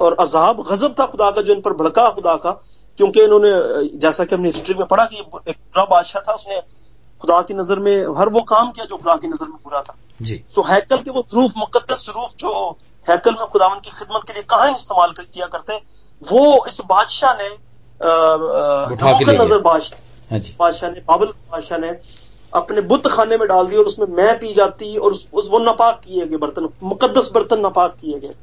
और 0.00 0.16
अजाब 0.20 0.62
गजब 0.70 0.94
था 0.98 1.06
खुदा 1.06 1.30
का 1.30 1.42
जो 1.42 1.52
इन 1.52 1.60
पर 1.60 1.72
भड़का 1.74 2.08
खुदा 2.10 2.34
का। 2.38 2.52
क्योंकि 2.98 3.22
इन्होंने 3.22 3.50
जैसा 3.98 4.24
कि 4.24 4.34
हमने 4.34 4.48
हिस्ट्री 4.48 4.74
में 4.74 4.86
पढ़ा 4.86 5.04
कि 5.06 5.16
एक 5.16 5.56
बुरा 5.56 5.84
बादशाह 5.86 6.22
था 6.22 6.32
उसने 6.32 6.60
खुदा 7.20 7.40
की 7.42 7.54
नज़र 7.54 7.78
में 7.80 7.96
हर 8.18 8.28
वो 8.28 8.40
काम 8.48 8.70
किया 8.70 8.84
जो 8.86 8.96
खुदा 8.96 9.16
की 9.16 9.28
नज़र 9.28 9.46
में 9.46 9.58
बुरा 9.64 9.80
था। 9.82 9.94
जी। 10.22 10.42
सो 10.54 10.62
हैकल 10.64 10.96
के 10.98 11.10
वो 11.10 11.20
हरूफ 11.34 11.52
मुकदस 11.56 12.06
हरूफ 12.08 12.30
जो 12.40 12.50
हैकल 13.06 13.34
में 13.34 13.46
खुदावन 13.48 13.78
की 13.80 13.90
खिदमत 13.90 14.22
के 14.26 14.32
लिए 14.32 14.42
कहा 14.44 14.68
इस्तेमाल 14.68 15.12
कर, 15.12 15.22
किया 15.24 15.46
करते 15.48 15.76
वो 16.22 16.64
इस 16.66 16.80
बादशाह 16.88 17.34
ने 17.34 17.48
नज़र 19.34 19.58
बादशाह 19.60 19.98
हाँ 20.30 20.40
बादशाह 20.58 20.90
ने 20.90 21.00
बाबल 21.08 21.26
बादशाह 21.52 21.78
ने 21.78 21.90
अपने 22.52 22.80
बुत 22.82 23.06
खाने 23.08 23.36
में 23.38 23.46
डाल 23.48 23.66
दिया 23.66 23.80
और 23.80 23.86
उसमें 23.86 24.06
मैं 24.16 24.38
पी 24.38 24.52
जाती 24.54 24.96
और 24.96 25.12
उस, 25.12 25.26
उस 25.32 25.48
वो 25.50 25.58
नापाक 25.60 26.00
किए 26.04 26.26
गए 26.26 26.36
बर्तन 26.38 26.68
मुकदस 26.84 27.30
बर्तन 27.34 27.60
नापाक 27.60 27.96
किए 28.00 28.18
गए। 28.20 28.34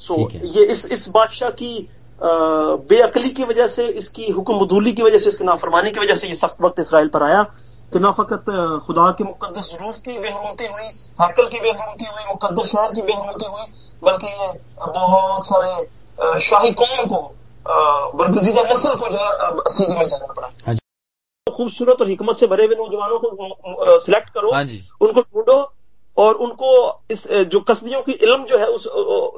सो 0.00 0.28
ये 0.34 0.64
इस 0.66 0.84
इस 0.88 1.08
बादशाह 1.14 1.50
की 1.62 1.88
बेअकली 2.20 3.30
की 3.30 3.44
वजह 3.44 3.66
से 3.68 3.86
इसकी 3.98 4.30
हुक्म 4.30 4.60
मदूली 4.60 4.92
की 4.92 5.02
वजह 5.02 5.18
से 5.18 5.28
इसकी 5.28 5.44
नाफरमानी 5.44 5.90
की 5.90 6.00
वजह 6.00 6.14
से 6.14 6.28
ये 6.28 6.34
सख्त 6.36 6.62
वक्त 6.62 6.80
इसराइल 6.80 7.08
पर 7.08 7.22
आया 7.22 7.42
कि 7.92 7.98
ना 7.98 8.10
फकत 8.12 8.50
खुदा 8.86 9.10
के 9.18 9.24
मुकदस 9.24 9.76
रूफ 9.80 9.96
की 9.98 10.18
बेहरमती 10.18 10.66
हुई 10.66 10.88
हैकल 11.20 11.46
की 11.46 11.60
बेहरमती 11.60 12.04
हुई 12.06 12.24
मुकदस 12.28 12.72
शहर 12.72 12.92
की 12.92 13.02
बेहरमती 13.02 13.46
हुई 13.46 13.64
बल्कि 14.04 14.26
ये 14.42 14.52
बहुत 14.80 15.46
सारे 15.46 16.38
शाही 16.40 16.70
कौम 16.82 17.06
को 17.06 17.22
बरगजीदा 17.66 18.62
नस्ल 18.70 18.94
को 18.94 19.08
जो 19.08 19.18
है 19.18 19.70
सीधी 19.70 19.98
में 19.98 20.06
जाना 20.06 20.32
पड़ा। 20.32 20.48
हाँ 20.66 20.74
खूबसूरत 21.50 22.00
और 22.00 22.08
हिकमत 22.08 22.36
से 22.36 22.46
भरे 22.46 22.64
हुए 22.66 22.76
नौजवानों 22.76 23.18
को 23.18 23.98
सिलेक्ट 23.98 24.28
करो 24.34 24.52
हाँ 24.52 24.64
जी। 24.64 24.82
उनको 25.02 25.20
ढूंढो 25.22 25.58
और 26.16 26.34
उनको 26.36 26.70
इस 27.10 27.26
जो 27.52 27.60
कसदियों 27.62 28.00
की 28.02 28.12
इल्म 28.12 28.44
जो 28.44 28.58
है 28.58 28.66
उस 28.68 28.86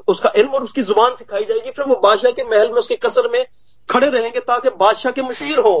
उसका 0.07 0.31
इल्म 0.37 0.49
और 0.49 0.63
उसकी 0.63 0.81
ज़ुबान 0.83 1.15
सिखाई 1.15 1.45
जाएगी। 1.45 1.71
फिर 1.71 1.85
वो 1.87 1.95
बादशाह 2.03 2.31
के 2.31 2.43
महल 2.45 2.71
में 2.71 2.79
उसके 2.79 2.95
कसर 3.03 3.29
में 3.31 3.45
खड़े 3.89 4.09
रहेंगे 4.09 4.39
ताकि 4.41 4.69
बादशाह 4.79 5.11
के 5.11 5.21
मशीर 5.23 5.59
हो 5.59 5.75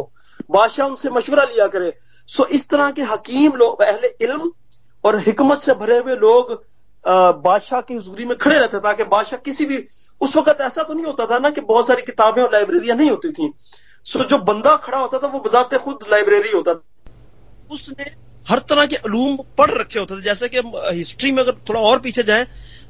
बादशाह 0.51 0.87
उनसे 0.87 1.09
मशवरा 1.11 1.43
लिया 1.45 1.67
करे। 1.67 1.93
सो 2.29 2.45
इस 2.49 2.67
तरह 2.69 2.91
के 2.91 3.01
हकीम 3.05 3.55
लोग 3.57 3.81
अहले 3.83 4.15
इल्म 4.21 4.51
और 5.03 5.19
हिकमत 5.21 5.59
से 5.59 5.73
भरे 5.75 5.97
हुए 5.99 6.15
लोग 6.17 6.51
बादशाह 7.05 7.81
की 7.81 7.95
हजूरी 7.95 8.25
में 8.25 8.37
खड़े 8.37 8.57
रहते 8.59 8.79
ताकि 8.81 9.03
बादशाह 9.11 9.39
किसी 9.45 9.65
भी 9.65 9.85
उस 10.21 10.35
वक्त 10.37 10.61
ऐसा 10.61 10.83
तो 10.83 10.93
नहीं 10.93 11.05
होता 11.05 11.25
था 11.25 11.37
ना 11.39 11.49
कि 11.49 11.61
बहुत 11.63 11.87
सारी 11.87 12.01
किताबें 12.03 12.41
और 12.43 12.51
लाइब्रेरियाँ 12.53 12.95
नहीं 12.97 13.09
होती 13.09 13.31
थी। 13.31 13.53
सो 14.05 14.23
जो 14.25 14.37
बंदा 14.43 14.75
खड़ा 14.77 14.97
होता 14.97 15.17
था 15.17 15.27
वो 15.27 15.39
बजाते 15.39 15.77
खुद 15.79 16.05
लाइब्रेरी 16.11 16.51
होता 16.51 16.73
था। 16.73 16.83
उसने 17.71 18.11
हर 18.47 18.59
तरह 18.59 18.85
के 18.85 18.95
अलूम 18.97 19.37
पढ़ 19.57 19.71
रखे 19.71 19.99
होते 19.99 20.15
थे। 20.15 20.21
जैसे 20.21 20.47
कि 20.49 20.61
हिस्ट्री 20.97 21.31
में 21.31 21.41
अगर 21.43 21.53
थोड़ा 21.69 21.81
और 21.81 21.99
पीछे 21.99 22.23
जाए 22.23 22.45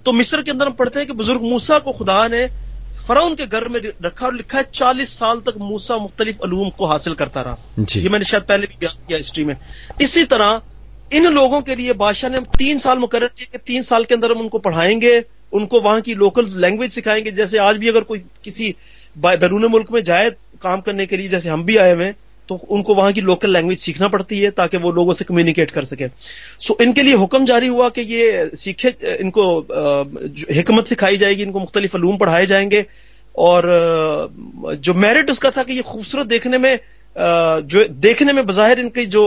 तो 0.06 0.12
मिस्र 0.13 0.41
के 0.41 0.52
अंदर 0.52 0.67
हम 0.67 0.73
पढ़ते 0.73 0.99
हैं 0.99 1.08
कि 1.08 1.13
बुज़ुर्ग 1.13 1.41
मूसा 1.43 1.80
को 1.80 1.91
खुदा 1.91 2.28
ने 2.28 2.47
फराउन 2.99 3.36
के 3.36 3.45
घर 3.45 3.67
में 3.69 3.80
रखा 4.04 4.26
और 4.26 4.34
लिखा 4.34 4.58
है 4.58 4.63
चालीस 4.71 5.17
साल 5.19 5.39
तक 5.39 5.54
मूसा 5.60 5.97
मुख्तलिफ़ 5.97 6.39
अलूम 6.43 6.69
को 6.69 6.86
हासिल 6.86 7.13
करता 7.13 7.41
रहा। 7.41 7.86
ये 7.97 8.10
मैंने 8.10 8.26
शायद 8.26 8.43
पहले 8.43 8.67
भी 8.67 8.78
बयान 8.82 9.06
किया 9.08 9.17
हिस्ट्री 9.17 9.45
में। 9.45 9.56
इसी 10.02 10.23
तरह 10.26 10.62
इन 11.12 11.28
लोगों 11.28 11.62
के 11.62 11.76
लिए 11.76 11.93
बादशाह 11.95 12.32
ने 12.32 12.39
तीन 12.58 12.78
साल 12.80 12.97
मुकर 12.97 13.28
किए 13.28 13.47
कि 13.52 13.58
तीन 13.58 13.82
साल 13.82 14.06
के 14.06 14.13
अंदर 14.13 14.32
हम 14.32 14.39
उनको 14.39 14.60
पढ़ाएँगे 14.60 15.23
उनको 15.54 15.80
वहाँ 15.82 16.02
की 16.02 16.13
लोकल 16.15 16.45
लैंग्वेज 16.58 16.91
सिखाएँगे। 16.91 17.32
जैसे 17.32 17.58
आज 17.60 17.78
भी 17.78 17.89
अगर 17.89 18.02
कोई 18.04 18.19
किसी 18.43 18.76
बैरून 19.15 19.65
मुल्क 19.65 19.91
में 19.91 20.02
जाए 20.04 20.30
काम 20.63 20.82
करने 20.82 21.06
के 21.06 21.17
लिए 21.17 21.30
जैसे 21.30 21.49
हम 21.49 21.63
भी 21.65 21.78
आए 21.78 21.93
हुए 21.93 22.06
हैं 22.06 22.15
तो 22.49 22.56
उनको 22.71 22.95
वहाँ 22.95 23.12
की 23.13 23.21
लोकल 23.23 23.52
लैंग्वेज 23.52 23.78
सीखना 23.80 24.08
पड़ती 24.08 24.39
है 24.39 24.49
ताकि 24.54 24.78
वो 24.78 24.91
लोगों 24.91 25.13
से 25.13 25.26
कम्युनिकेट 25.26 25.71
कर 25.71 25.84
सके। 25.86 26.08
सो 26.08 26.73
so, 26.73 26.82
इनके 26.82 27.02
लिए 27.02 27.15
हुक्म 27.15 27.45
जारी 27.45 27.67
हुआ 27.67 27.89
कि 27.89 28.02
ये 28.04 28.49
सीखे 28.56 28.89
इनको 29.19 29.45
हिकमत 30.52 30.88
सिखाई 30.88 31.17
जाएगी 31.17 31.43
इनको 31.43 31.60
मुख्तलिफ़ 31.60 31.95
अलूम 31.97 32.17
पढ़ाए 32.17 32.45
जाएँगे। 32.45 32.86
और 33.36 33.65
जो 34.80 34.93
मेरिट 34.95 35.30
उसका 35.32 35.52
था 35.52 35.63
कि 35.63 35.73
ये 35.73 35.82
खूबसूरत 35.84 36.28
देखने 36.28 36.58
में 36.58 36.80
जो 37.65 37.88
देखने 38.02 38.34
में 38.34 38.45
बाहिर 38.45 38.80
इनकी 38.80 39.06
जो 39.08 39.23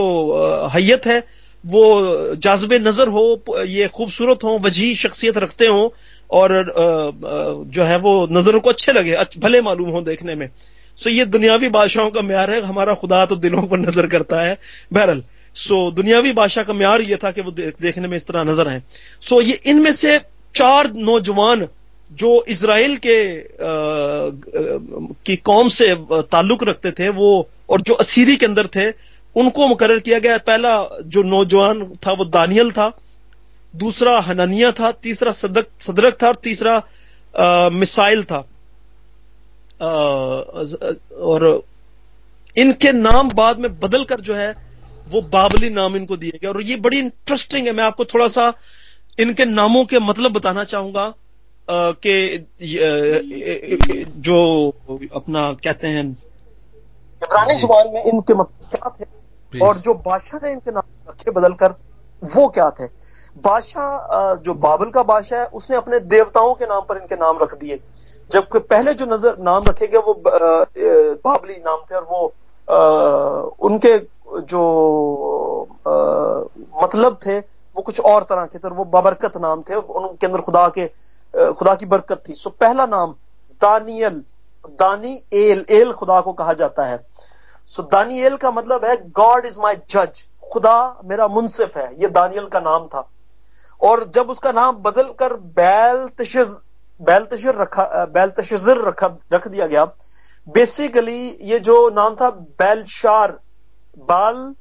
हैत 0.73 1.07
है 1.07 1.19
वो 1.63 1.83
जाजब 2.37 2.73
नज़र 2.83 3.07
हो 3.09 3.25
ये 3.67 3.87
खूबसूरत 3.89 4.43
हो 4.43 4.57
वजी 4.63 4.93
शख्सियत 4.95 5.37
रखते 5.37 5.67
हो 5.67 5.93
और 6.31 6.49
जो 7.67 7.83
है 7.83 7.97
वो 7.99 8.15
नज़रों 8.31 8.59
को 8.59 8.69
अच्छे 8.69 8.93
लगे 8.93 9.15
भले 9.39 9.61
मालूम 9.61 9.89
हो 9.89 10.01
देखने 10.03 10.35
में। 10.35 10.49
सो 10.97 11.09
ये 11.09 11.25
दुनियावी 11.27 11.69
बादशाहों 11.69 12.09
का 12.11 12.21
म्यार 12.23 12.51
है, 12.51 12.61
हमारा 12.63 12.93
खुदा 12.95 13.25
तो 13.25 13.35
दिलों 13.37 13.61
पर 13.63 13.79
नज़र 13.79 14.07
करता 14.07 14.41
है। 14.41 14.57
बहरल 14.93 15.23
सो 15.55 15.79
दुनियावी 15.91 16.31
बादशाह 16.33 16.63
का 16.63 16.73
म्यार 16.73 17.01
ये 17.03 17.17
था 17.17 17.31
कि 17.31 17.41
वो 17.41 17.51
देखने 17.51 18.07
में 18.07 18.15
इस 18.17 18.27
तरह 18.27 18.43
नज़र 18.43 18.67
आए। 18.67 18.81
सो 19.21 19.41
ये 19.41 19.59
इनमें 19.65 19.91
से 19.93 20.19
चार 20.55 20.91
नौजवान 20.95 21.67
जो 22.11 22.43
इसराइल 22.47 22.95
के 22.97 23.17
की 25.25 25.35
कौम 25.37 25.67
से 25.69 25.93
ताल्लुक 26.25 26.63
रखते 26.63 26.91
थे, 26.91 27.09
वो 27.09 27.49
और 27.69 27.81
जो 27.81 27.93
असीरी 27.95 28.35
के 28.37 28.45
अंदर 28.45 28.67
थे, 28.67 28.89
उनको 29.35 29.67
मुकर 29.67 29.97
किया 29.99 30.19
गया। 30.19 30.37
पहला 30.39 31.01
जो 31.05 31.23
नौजवान 31.25 31.83
था, 32.05 32.11
वो 32.11 32.25
दानियल 32.27 32.71
था। 32.71 32.91
दूसरा 33.73 34.19
हननिया 34.19 34.71
था। 34.71 34.91
तीसरा 34.93 35.31
सदक, 35.33 35.67
सदरक 35.81 36.17
था 36.23 36.27
और 36.27 36.35
तीसरा 36.43 36.81
मिसाइल 37.71 38.23
था। 38.23 38.45
और 39.79 41.63
इनके 42.57 42.91
नाम 42.91 43.29
बाद 43.31 43.59
में 43.59 43.79
बदल 43.79 44.03
कर 44.03 44.21
जो 44.21 44.35
है 44.35 44.53
वो 45.07 45.21
बाबली 45.33 45.69
नाम 45.69 45.95
इनको 45.95 46.17
दिए 46.17 46.39
गए। 46.41 46.47
और 46.47 46.61
ये 46.63 46.75
बड़ी 46.77 46.99
इंटरेस्टिंग 46.99 47.67
है। 47.67 47.73
मैं 47.73 47.83
आपको 47.83 48.05
थोड़ा 48.05 48.27
सा 48.29 48.51
इनके 49.19 49.45
नामों 49.45 49.83
के 49.85 49.99
मतलब 50.01 50.33
बताना 50.33 50.63
चाहूँगा। 50.65 51.13
कि 51.69 52.13
जो 54.19 54.37
अपना 55.15 55.51
कहते 55.63 55.87
हैं 55.87 56.03
इब्रानी 57.21 57.53
ज़ुबान 57.55 57.87
में 57.93 58.03
इनके 58.03 58.33
मतलब 58.33 58.69
क्या 58.69 58.89
थे? 58.91 59.05
और 59.59 59.77
जो 59.77 59.93
बादशाह 59.95 60.39
ने 60.45 60.51
इनके 60.51 60.71
नाम 60.71 61.09
रखे 61.09 61.31
बदलकर 61.31 61.71
वो 62.21 62.47
क्या 62.49 62.69
थे? 62.71 62.85
बादशाह 63.37 64.33
जो 64.43 64.53
बाबल 64.55 64.89
का 64.91 65.03
बादशाह 65.05 65.39
है 65.39 65.45
उसने 65.53 65.77
अपने 65.77 65.99
देवताओं 66.07 66.53
के 66.55 66.65
नाम 66.65 66.81
पर 66.89 66.97
इनके 66.97 67.15
नाम 67.17 67.37
रख 67.41 67.53
दिए। 67.55 67.79
जबकि 68.31 68.59
पहले 68.71 68.93
जो 68.93 69.05
नज़र 69.05 69.37
नाम 69.39 69.63
रखे 69.63 69.87
गए 69.87 69.99
वो 70.05 70.13
बाबली 70.23 71.55
नाम 71.65 71.79
थे 71.91 71.95
और 71.95 72.07
वो 72.11 72.21
आ, 72.67 72.77
उनके 73.67 73.97
जो 74.43 74.61
आ, 75.87 75.93
मतलब 76.83 77.19
थे 77.25 77.37
वो 77.39 77.81
कुछ 77.81 77.99
और 78.01 78.23
तरह 78.29 78.45
के 78.45 78.59
थे 78.59 78.69
वो 78.75 78.85
बाबरकत 78.87 79.37
नाम 79.37 79.61
थे 79.69 79.75
उनके 79.75 80.27
अंदर 80.27 80.41
खुदा 80.41 80.67
के 80.77 80.85
खुदा 81.53 81.73
की 81.75 81.85
बरकत 81.85 82.23
थी। 82.29 82.33
सो 82.33 82.49
पहला 82.51 82.85
नाम 82.87 83.15
दानियल 83.61 84.23
दानी 84.79 85.13
एल 85.33 85.65
एल 85.71 85.91
खुदा 85.93 86.19
को 86.21 86.33
कहा 86.33 86.53
जाता 86.53 86.85
है। 86.85 86.99
सो 87.69 87.83
दानियल 87.91 88.35
का 88.37 88.51
मतलब 88.51 88.85
है 88.85 88.95
गॉड 89.11 89.45
इज़ 89.45 89.59
माई 89.61 89.75
जज 89.89 90.25
खुदा 90.53 90.77
मेरा 91.05 91.27
मुनसिफ 91.29 91.77
है। 91.77 91.89
ये 92.01 92.07
दानियल 92.09 92.45
का 92.47 92.59
नाम 92.59 92.87
था। 92.87 93.07
और 93.81 94.03
जब 94.15 94.29
उसका 94.29 94.51
नाम 94.51 94.75
बदल 94.83 95.09
कर 95.19 95.33
बैल 95.57 96.07
तशज 96.99 97.05
बैल 97.05 97.25
तशर 97.25 97.55
रखा 97.55 98.05
बैल 98.05 98.29
तशर 98.29 98.87
रखा 98.87 99.17
रख 99.33 99.47
दिया 99.47 99.67
गया। 99.67 99.85
बेसिकली 100.47 101.37
ये 101.41 101.59
जो 101.59 101.89
नाम 101.89 102.15
था 102.15 102.29
बैलशार 102.29 103.39
बाल 103.97 104.55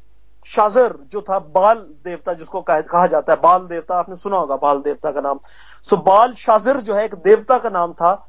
शाजर 0.47 0.95
जो 1.11 1.21
था 1.23 1.39
बाल 1.39 1.77
देवता 1.79 2.33
जिसको 2.33 2.61
कहा 2.61 3.07
जाता 3.07 3.33
है 3.33 3.41
बाल 3.41 3.61
देवता 3.61 3.99
आपने 3.99 4.17
सुना 4.17 4.37
होगा 4.37 4.57
बाल 4.57 4.79
देवता 4.79 5.11
का 5.11 5.21
नाम। 5.21 5.39
सो 5.83 5.97
बाल 5.97 6.33
शाजर 6.33 6.77
जो 6.77 6.95
है 6.95 7.05
एक 7.05 7.15
देवता 7.15 7.59
का 7.59 7.69
नाम 7.69 7.93
था। 7.93 8.29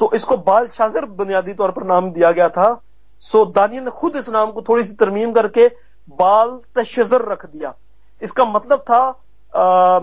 तो 0.00 0.10
इसको 0.14 0.36
बाल 0.36 0.66
शाजर 0.66 1.04
बुनियादी 1.04 1.54
तौर 1.54 1.70
पर 1.70 1.84
नाम 1.84 2.10
दिया 2.10 2.32
गया 2.32 2.48
था। 2.48 2.82
सो 3.18 3.44
दानिया 3.44 3.82
ने 3.82 3.90
खुद 3.90 4.16
इस 4.16 4.28
नाम 4.28 4.50
को 4.50 4.62
थोड़ी 4.62 4.84
सी 4.84 4.92
तरमीम 4.92 5.32
करके 5.32 5.68
बाल 6.08 6.60
तशर 6.78 7.32
रख 7.32 7.46
दिया। 7.46 7.74
इसका 8.22 8.44
मतलब 8.44 8.78
था 8.78 9.22
आ, 9.56 9.98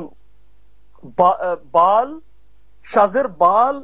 बा, 1.06 1.30
आ, 1.30 1.56
बाल 1.56 2.22
शाजर 2.86 3.28
बाल 3.40 3.84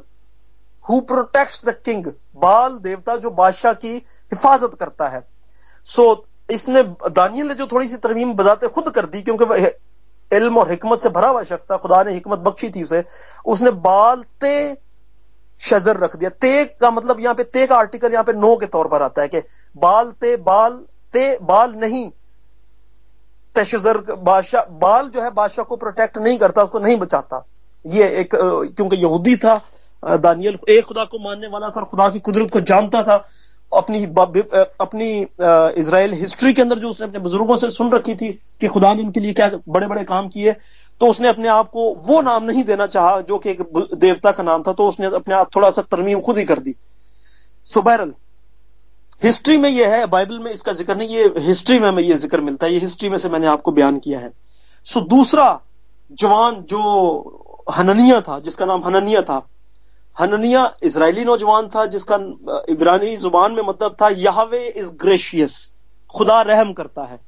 हु 0.84 1.00
प्रोटेक्ट 1.02 1.64
द 1.66 1.74
किंग 1.84 2.06
बाल 2.38 2.78
देवता 2.80 3.16
जो 3.16 3.30
बादशाह 3.32 3.72
की 3.74 3.94
हिफाजत 3.96 4.76
करता 4.80 5.08
है। 5.08 5.20
सो 5.86 6.02
so, 6.04 6.20
इसने 6.50 6.82
दानियल 7.10 7.46
ने 7.48 7.54
जो 7.54 7.66
थोड़ी 7.66 7.88
सी 7.88 7.96
तरमीम 7.98 8.32
बजाते 8.34 8.68
खुद 8.70 8.88
कर 8.90 9.06
दी 9.06 9.22
क्योंकि 9.22 9.44
वह 9.44 9.70
इल्म 10.30 10.58
और 10.58 10.70
हिकमत 10.70 10.98
से 10.98 11.08
भरा 11.10 11.28
हुआ 11.28 11.42
शख्स 11.42 11.70
था 11.70 11.76
खुदा 11.76 12.02
ने 12.02 12.12
हिकमत 12.12 12.38
बख्शी 12.40 12.70
थी 12.70 12.82
उसे 12.82 13.02
उसने 13.46 13.70
बाल 13.82 14.22
ते 14.40 14.52
शजर 15.60 15.96
रख 15.96 16.16
दिया। 16.16 16.30
ते 16.30 16.64
का 16.64 16.90
मतलब 16.90 17.20
यहाँ 17.20 17.34
पे 17.34 17.44
ते 17.46 17.66
का 17.66 17.76
आर्टिकल 17.76 18.12
यहाँ 18.12 18.24
पे 18.24 18.32
नो 18.34 18.54
के 18.56 18.66
तौर 18.66 18.88
पर 18.88 19.02
आता 19.02 19.22
है 19.22 19.28
कि 19.28 19.40
बाल 19.76 20.10
ते 20.20 20.36
बाल 20.42 20.76
ते 21.14 21.24
बाल 21.42 21.74
नहीं। 21.76 22.10
तशजर 23.56 23.98
बादशाह 24.20 24.62
बाल 24.80 25.08
जो 25.10 25.22
है 25.22 25.30
बादशाह 25.32 25.64
को 25.64 25.76
प्रोटेक्ट 25.76 26.18
नहीं 26.18 26.38
करता 26.38 26.62
उसको 26.62 26.78
नहीं 26.80 26.96
बचाता। 26.98 27.44
ये 27.84 28.08
एक 28.20 28.34
क्योंकि 28.34 28.96
यहूदी 28.96 29.36
था 29.36 29.60
दानियल 30.02 30.58
एक 30.70 30.84
खुदा 30.84 31.04
को 31.04 31.18
मानने 31.24 31.48
वाला 31.48 31.68
था 31.68 31.80
और 31.80 31.86
खुदा 31.86 32.08
की 32.08 32.18
कुदरत 32.20 32.50
को 32.50 32.60
जानता 32.62 33.02
था। 33.02 33.16
अपनी 33.72 34.04
अपनी 34.80 35.10
इसराइल 35.80 36.12
हिस्ट्री 36.14 36.52
के 36.52 36.62
अंदर 36.62 36.78
जो 36.78 36.88
उसने 36.90 37.06
अपने 37.06 37.18
बुज़ुर्गों 37.20 37.56
से 37.56 37.70
सुन 37.70 37.90
रखी 37.90 38.14
थी 38.14 38.30
कि 38.60 38.68
खुदा 38.68 38.92
ने 38.94 39.02
उनके 39.02 39.20
लिए 39.20 39.32
क्या 39.32 39.50
बड़े 39.68 39.86
बड़े 39.86 40.02
काम 40.04 40.28
किए 40.28 40.52
तो 41.00 41.06
उसने 41.10 41.28
अपने 41.28 41.48
आप 41.48 41.70
को 41.70 41.88
वो 42.06 42.20
नाम 42.22 42.44
नहीं 42.44 42.64
देना 42.64 42.86
चाहा 42.88 43.20
जो 43.22 43.38
कि 43.38 43.50
एक 43.50 43.62
देवता 43.96 44.30
का 44.32 44.42
नाम 44.42 44.62
था 44.62 44.72
तो 44.72 44.88
उसने 44.88 45.06
अपने 45.16 45.34
आप 45.34 45.54
थोड़ा 45.56 45.70
सा 45.70 45.82
तरमीम 45.82 46.20
खुद 46.20 46.38
ही 46.38 46.44
कर 46.44 46.58
दी। 46.58 46.74
सो 47.66 47.82
बहरल 47.82 48.12
हिस्ट्री 49.22 49.56
में 49.56 49.68
यह 49.70 49.94
है, 49.94 50.06
बाइबल 50.06 50.38
में 50.38 50.50
इसका 50.52 50.72
ज़िक्र 50.72 50.96
नहीं, 50.96 51.08
ये 51.08 51.32
हिस्ट्री 51.38 51.78
में 51.78 51.88
हमें 51.88 52.02
ये 52.02 52.14
ज़िक्र 52.16 52.40
मिलता 52.40 52.66
है, 52.66 52.72
ये 52.72 52.78
हिस्ट्री 52.80 53.08
में 53.08 53.18
से 53.18 53.28
मैंने 53.28 53.46
आपको 53.46 53.72
बयान 53.72 53.98
किया 53.98 54.18
है। 54.18 54.32
सो 54.86 55.00
दूसरा 55.08 55.60
जवान 56.12 56.62
जो 56.68 57.41
हननिया 57.66 58.20
था, 58.20 58.38
जिसका 58.38 58.66
नाम 58.66 58.84
हननिया 58.84 59.22
था। 59.22 59.46
हननिया 60.16 60.74
इसराइली 60.82 61.24
नौजवान 61.24 61.68
था, 61.68 61.84
जिसका 61.86 62.16
इब्रानी 62.68 63.16
ज़ुबान 63.16 63.52
में 63.52 63.62
मतलब 63.62 63.96
था, 64.02 64.08
यहावे 64.08 64.66
इज़ 64.68 64.90
ग्रेशियस, 65.00 65.70
खुदा 66.10 66.40
रहम 66.42 66.72
करता 66.72 67.04
है। 67.04 67.20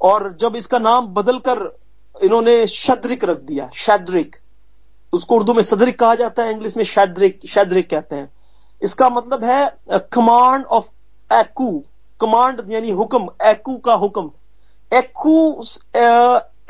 और 0.00 0.36
जब 0.40 0.56
इसका 0.56 0.78
नाम 0.78 1.06
बदलकर 1.08 1.78
इन्होंने 2.22 2.66
शद्रिक 2.66 3.24
रख 3.24 3.38
दिया, 3.40 3.70
शैद्रिक, 3.74 4.36
उसको 5.12 5.36
उर्दू 5.36 5.54
में 5.54 5.62
सदरिक 5.62 5.98
कहा 5.98 6.14
जाता 6.14 6.42
है, 6.42 6.52
इंग्लिश 6.52 6.76
में 6.76 6.84
शैद्रिक 6.84 7.40
शैद्रिक 7.48 7.88
कहते 7.90 8.16
हैं। 8.16 8.32
इसका 8.82 9.08
मतलब 9.08 9.44
है 9.44 9.76
कमांड 10.12 10.64
ऑफ़ 10.64 10.88
एकू 11.30 11.82
कमांड 12.20 12.62
यानी 12.70 12.90
हुक्म 12.90 13.28
एकू 13.44 13.76
का 13.76 13.94
हुक्म। 13.94 14.30
एकू 14.92 15.64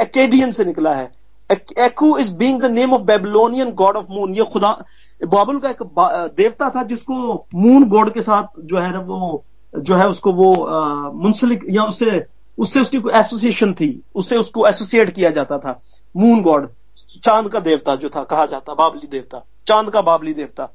एकेडियन 0.01 0.53
से 0.53 0.64
निकला 0.64 0.94
है। 0.94 1.12
Aku 1.79 2.17
is 2.19 2.35
being 2.37 2.61
the 2.62 2.71
name 2.71 2.95
of 2.95 3.03
Babylonian 3.03 3.71
god 3.73 3.97
of 3.97 4.07
moon 4.11 4.35
ये 4.35 4.45
खुदा, 4.45 4.71
बाबुल 5.21 5.59
का 5.59 5.71
एक 5.71 5.83
देवता 6.37 6.71
था 6.71 6.83
जिसको 6.83 7.47
मून 7.55 7.85
गॉड 7.85 8.12
के 8.12 8.21
साथ 8.21 8.61
जो 8.61 8.79
है 8.79 8.93
ना 8.93 9.01
वो, 9.01 9.45
जो 9.75 9.95
है 9.95 10.09
उसको 10.09 10.33
वो 10.33 10.55
मुंसलिक 11.14 11.64
या 11.71 11.85
उससे 11.85 12.27
उससे 12.59 12.81
उसकी 12.81 12.99
एसोसिएशन 13.12 13.73
थी। 13.73 13.88
उससे 14.14 14.37
उसको 14.37 14.67
एसोसिएट 14.67 15.11
किया 15.11 15.31
जाता 15.31 15.59
था। 15.59 15.81
मून 16.17 16.43
गॉड 16.43 16.69
चाँद 17.23 17.49
का 17.49 17.61
देवता 17.61 17.97
जो 17.97 18.09
था, 18.09 18.23
कहा 18.25 18.47
जाता, 18.47 18.75
बाबली 18.75 19.07
देवता। 19.07 19.43
चाँद 19.67 19.90
का 19.90 20.03
बाबली 20.03 20.33
देवता। 20.35 20.69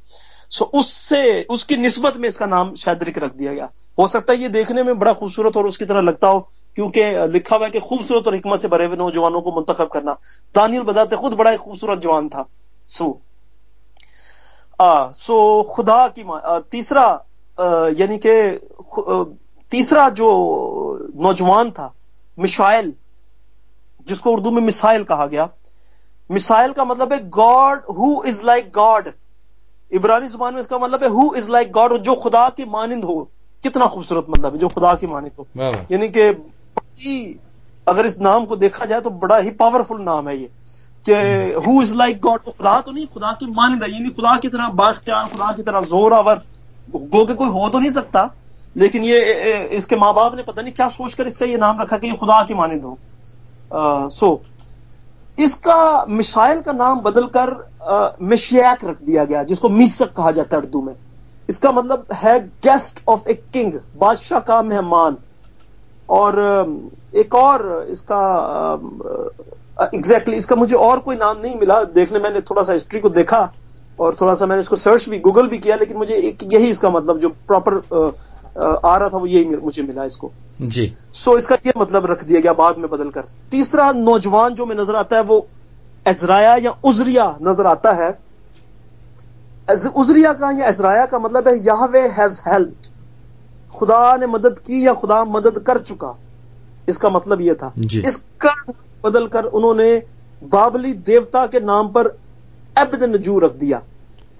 सो 0.52 0.66
उससे 0.76 1.22
उसकी 1.50 1.78
निस्बत 1.78 2.18
में 2.18 2.28
इसका 2.30 2.46
नाम 2.48 2.74
शैदरिक 2.76 3.18
रख 3.18 3.36
दिया 3.36 3.54
गया। 3.54 3.70
हो 3.98 4.08
सकता 4.08 4.34
है 4.34 4.40
ये 4.40 4.50
देखने 4.50 4.84
में 4.84 4.98
बड़ा 5.00 5.14
खूबसूरत 5.14 5.58
और 5.58 5.68
उसकी 5.68 5.86
तरह 5.86 6.02
लगता 6.02 6.28
हो 6.28 6.40
क्योंकि 6.76 7.02
लिखा 7.32 7.56
हुआ 7.56 7.66
है 7.66 7.72
कि 7.72 7.80
खूबसूरत 7.82 8.28
और 8.28 8.34
हिकमत 8.34 8.60
से 8.60 8.68
भरे 8.68 8.86
हुए 8.86 8.98
नौजवानों 8.98 9.42
को 9.42 9.52
मुंतखब 9.52 9.88
करना। 9.88 10.14
दानियल 10.56 10.84
बजाते 10.84 11.16
खुद 11.16 11.34
बड़ा 11.34 11.52
एक 11.52 11.60
खूबसूरत 11.60 12.00
जवान 12.02 12.30
था। 12.30 12.46
सो 12.88 13.20
आ, 14.80 15.12
सो 15.12 15.64
खुदा 15.72 16.08
की 16.10 16.24
आ, 16.24 16.60
तीसरा 16.62 17.06
यानी 17.98 18.18
कि 18.26 18.36
तीसरा 19.72 20.10
जो 20.10 20.28
नौजवान 21.22 21.72
था 21.72 21.94
मिशाइल 22.38 22.94
जिसको 24.08 24.32
उर्दू 24.32 24.52
में 24.52 24.62
मिसाइल 24.62 25.04
कहा 25.04 25.26
गया। 25.28 25.50
मिसाइल 26.30 26.72
का 26.72 26.86
मतलब 26.86 27.14
है 27.14 27.28
God 27.30 27.82
who 27.98 28.22
is 28.26 28.46
like 28.46 28.72
God 28.76 29.12
इब्रानी 29.92 30.28
ज़ुबान 30.28 30.54
में 30.54 30.62
इसका 30.62 30.78
मतलब 30.78 31.04
है 31.04 31.10
हु 31.10 31.34
इज़ 31.36 31.50
लाइक 31.52 31.72
गॉड 31.72 31.98
जो 32.04 32.16
खुदा 32.18 32.48
की 32.50 32.66
मानिंद 32.70 33.04
हो 33.04 33.18
कितना 33.64 33.86
खूबसूरत 33.88 34.26
मतलब 34.30 34.54
है 34.54 34.60
जो 34.60 34.68
खुदा 34.70 34.94
की 34.96 35.08
मानिंद 35.08 35.32
हो। 35.40 35.72
यानी 35.92 36.10
कि 36.10 37.40
अगर 37.88 38.06
इस 38.06 38.20
नाम 38.22 38.46
को 38.46 38.56
देखा 38.58 38.86
जाए 38.86 39.02
तो 39.02 39.10
बड़ा 39.20 39.38
ही 39.38 39.52
पावरफुल 39.60 40.02
नाम 40.02 40.28
है 40.30 40.38
ये 40.38 40.50
कि 41.06 41.14
हु 41.66 41.82
इज़ 41.82 41.96
लाइक 41.96 42.20
गॉड 42.22 42.40
खुदा 42.42 42.80
तो 42.82 42.92
नहीं 42.92 43.06
खुदा 43.08 43.32
की 43.40 43.46
मानिंदा 43.52 43.88
यानी 43.88 44.10
खुदा 44.12 44.36
की 44.38 44.48
तरह 44.50 44.68
बाख्तियार 44.76 45.28
खुदा 45.28 45.52
की 45.54 45.64
तरह 45.64 45.82
ज़ोर 45.92 46.14
आवर 46.14 46.42
गो 46.88 47.26
के 47.26 47.34
कोई 47.34 47.50
हो 47.50 47.70
तो 47.70 47.80
नहीं 47.80 47.92
सकता 47.92 48.30
लेकिन 48.76 49.04
ये 49.04 49.20
इसके 49.78 49.96
माँ 49.96 50.14
बाप 50.14 50.36
ने 50.36 50.44
पता 50.44 50.62
नहीं 50.62 50.74
क्या 50.74 50.88
सोचकर 50.90 51.28
इसका 51.28 51.46
ये 51.46 51.58
नाम 51.58 51.82
रखा 51.82 51.98
कि 51.98 52.08
ये 52.08 52.14
खुदा 52.16 52.42
की 52.44 52.54
मानिंद 52.54 52.84
हो। 52.84 52.98
सो 54.10 54.30
इसका 55.40 56.06
मिसाइल 56.10 56.62
का 56.62 56.72
नाम 56.74 57.00
बदलकर 57.02 58.18
मिशियाक 58.22 58.86
रख 58.86 59.02
दिया 59.04 59.26
गया 59.26 59.44
जिसको 59.44 59.70
मिसक 59.70 60.14
कहा 60.14 60.32
जाता 60.32 60.58
है 60.58 60.62
उर्दू 60.64 60.82
में। 60.82 60.96
इसका 61.50 61.72
मतलब 61.72 62.06
है 62.14 62.40
गेस्ट 62.64 63.04
ऑफ़ 63.10 63.28
ए 63.30 63.34
किंग 63.54 63.74
बादशाह 63.98 64.40
का 64.40 64.62
मेहमान। 64.64 65.18
और 66.10 66.40
एक 67.16 67.36
और 67.36 67.88
इसका 67.90 68.20
एग्जैक्टली 69.80 69.98
exactly, 69.98 70.34
इसका 70.34 70.56
मुझे 70.56 70.76
और 70.76 71.00
कोई 71.00 71.16
नाम 71.16 71.38
नहीं 71.42 71.56
मिला 71.60 71.84
देखने 71.96 72.20
मैंने 72.20 72.42
थोड़ा 72.42 72.64
सा 72.64 72.74
हिस्ट्री 72.74 73.00
को 73.00 73.10
देखा 73.10 73.42
और 74.00 74.16
थोड़ा 74.22 74.34
सा 74.34 74.46
मैंने 74.46 74.60
इसको 74.60 74.76
सर्च 74.76 75.08
भी 75.10 75.20
गूगल 75.20 75.48
भी 75.48 75.58
किया 75.58 75.76
लेकिन 75.76 75.98
मुझे 75.98 76.16
एक 76.16 76.44
यही 76.54 76.70
इसका 76.70 76.90
मतलब 76.90 77.20
जो 77.20 77.30
प्रॉपर 77.30 77.78
आ 78.58 78.96
रहा 78.96 79.10
था 79.10 79.18
वो 79.18 79.26
यही 79.28 79.46
मुझे 79.58 79.84
मिला 79.84 80.04
इसको। 80.06 80.32
जी। 80.62 80.94
सो 81.14 81.38
इसका 81.38 81.56
ये 81.66 81.74
मतलब 81.78 82.06
रख 82.06 82.24
दिया 82.24 82.40
गया 82.42 82.54
बाद 82.54 82.78
में 82.78 82.90
बदलकर। 82.90 83.26
तीसरा 83.52 83.92
नौजवान 83.94 84.54
जो 84.54 84.66
मैं 84.66 84.76
नज़र 84.76 84.96
आता 84.96 85.16
है 85.16 85.24
वो 85.24 85.46
एजराया 86.06 86.56
या 86.58 86.74
उजरिया 86.84 87.26
नज़र 87.42 87.66
आता 87.68 87.92
है। 87.96 88.10
उजरिया 89.96 90.34
का 90.34 90.52
या 90.52 90.68
एजराया 90.68 91.06
का 91.06 91.20
मतलब 91.20 91.48
है 91.48 91.58
याहवे 91.66 92.08
हैज़ 92.10 92.40
हेल्प 92.48 92.88
खुदा 93.74 94.16
ने 94.18 94.28
मदद 94.28 94.60
की 94.60 94.86
या 94.88 94.94
खुदा 94.94 95.24
मदद 95.28 95.60
कर 95.60 95.78
चुका। 95.80 96.16
इसका 96.90 97.10
मतलब 97.10 97.42
यह 97.42 97.54
था। 97.54 97.74
इसका 97.80 98.56
बदलकर 99.04 99.44
उन्होंने 99.46 99.92
बाबली 100.46 100.94
देवता 101.06 101.46
के 101.48 101.60
नाम 101.62 101.88
पर 101.90 102.08
एबद 102.76 103.04
नजू 103.06 103.38
रख 103.40 103.54
दिया। 103.56 103.82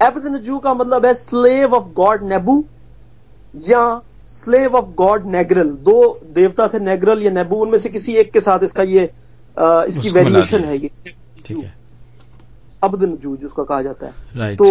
एबद 0.00 0.26
नजू 0.26 0.58
का 0.58 0.74
मतलब 0.74 1.06
है 1.06 1.14
स्लेव 1.14 1.74
ऑफ़ 1.74 1.88
गॉड 1.94 2.22
नेबू 2.24 2.64
या 3.54 4.00
स्लेव 4.32 4.76
ऑफ़ 4.76 4.84
गॉड 4.96 5.26
नेग्रल 5.26 5.70
दो 5.84 5.98
देवता 6.34 6.68
थे 6.68 6.78
नेग्रल 6.80 7.22
या 7.22 7.30
नेबू 7.30 7.56
उनमें 7.56 7.78
से 7.78 7.88
किसी 7.88 8.14
एक 8.16 8.32
के 8.32 8.40
साथ 8.40 8.64
इसका 8.64 8.82
ये 8.82 9.10
आ, 9.56 9.82
इसकी 9.84 10.10
वेरिएशन 10.10 10.64
है 10.64 10.76
ये। 10.78 10.90
ठीक 11.46 11.56
है। 11.56 11.74
अब्द 12.82 13.02
नजूज 13.04 13.44
उसका 13.44 13.62
कहा 13.62 13.82
जाता 13.82 14.06
है। 14.06 14.54
तो 14.56 14.66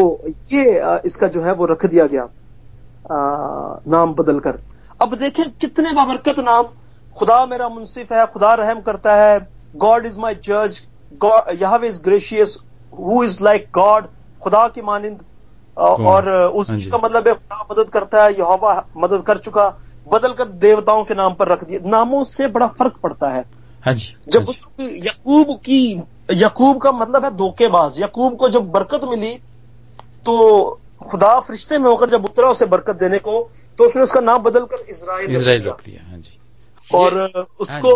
ये 0.52 0.80
आ, 0.80 0.98
इसका 1.06 1.28
जो 1.28 1.42
है 1.42 1.54
वो 1.54 1.66
रख 1.66 1.86
दिया 1.86 2.06
गया 2.06 2.24
आ, 2.24 3.80
नाम 3.88 4.14
बदल 4.14 4.40
कर। 4.40 4.60
अब 5.02 5.16
देखें 5.16 5.50
कितने 5.52 5.94
बाबरकत 5.94 6.40
नाम। 6.40 6.64
खुदा 7.16 7.46
मेरा 7.46 7.70
मुंसिफ 7.70 8.12
है 8.14 8.26
खुदा 8.28 8.54
रहम 8.56 8.82
करता 8.82 9.16
है। 9.16 9.40
गॉड 9.78 10.06
इज़ 10.06 10.20
माई 10.20 10.36
जज 10.44 10.82
Yahweh 11.62 11.88
is 11.88 12.02
gracious 12.04 12.58
who 12.94 13.24
is 13.24 13.44
like 13.44 13.68
God 13.74 14.08
खुदा 14.42 14.68
की 14.68 14.82
मानिंद 14.82 15.20
और 15.80 16.30
उस 16.30 16.70
उसी 16.70 16.84
जी। 16.84 16.90
का 16.90 16.98
मतलब 16.98 17.28
है 17.28 17.34
खुदा 17.34 17.68
मदद 17.72 17.90
करता 17.90 18.24
है 18.24 18.34
यहोवा 18.34 18.74
मदद 18.98 19.22
कर 19.22 19.38
चुका 19.38 19.68
बदल 20.08 20.34
कर 20.34 20.46
देवताओं 20.60 21.04
के 21.04 21.16
नाम 21.16 21.34
पर 21.34 21.48
रख 21.48 21.64
दिया। 21.64 21.80
नामों 21.90 22.24
से 22.24 22.48
बड़ा 22.48 22.68
फ़र्क 22.70 22.96
पड़ता 23.04 23.30
है। 23.30 23.44
हाँ 23.84 23.94
जब 23.94 24.50
हाँ 24.50 24.88
यकूब 25.04 25.56
की 25.60 25.82
यकूब 26.34 26.78
का 26.82 26.92
मतलब 26.92 27.26
है 27.26 27.32
धोखेबाज। 27.36 28.02
यकूब 28.02 28.36
को 28.36 28.50
जब 28.50 28.72
बरकत 28.72 29.02
मिली 29.10 29.34
तो 30.26 30.36
खुदा 31.02 31.40
फरिश्ते 31.40 31.78
में 31.78 31.90
होकर 31.90 32.10
जब 32.10 32.26
उतरा 32.26 32.50
उसे 32.50 32.66
बरकत 32.66 32.96
देने 32.96 33.20
को 33.20 33.40
तो 33.78 33.86
उसने 33.86 34.02
उसका 34.02 34.20
नाम 34.22 34.42
बदलकर 34.44 34.86
इसराइल 34.90 35.30
रख 35.30 35.38
इसराइल 35.38 35.62
दिया। 35.62 35.74
रख 35.74 35.86
दिया 35.86 36.10
हाँ 36.10 36.18
जी। 36.20 36.38
और 36.90 37.48
उसको 37.60 37.94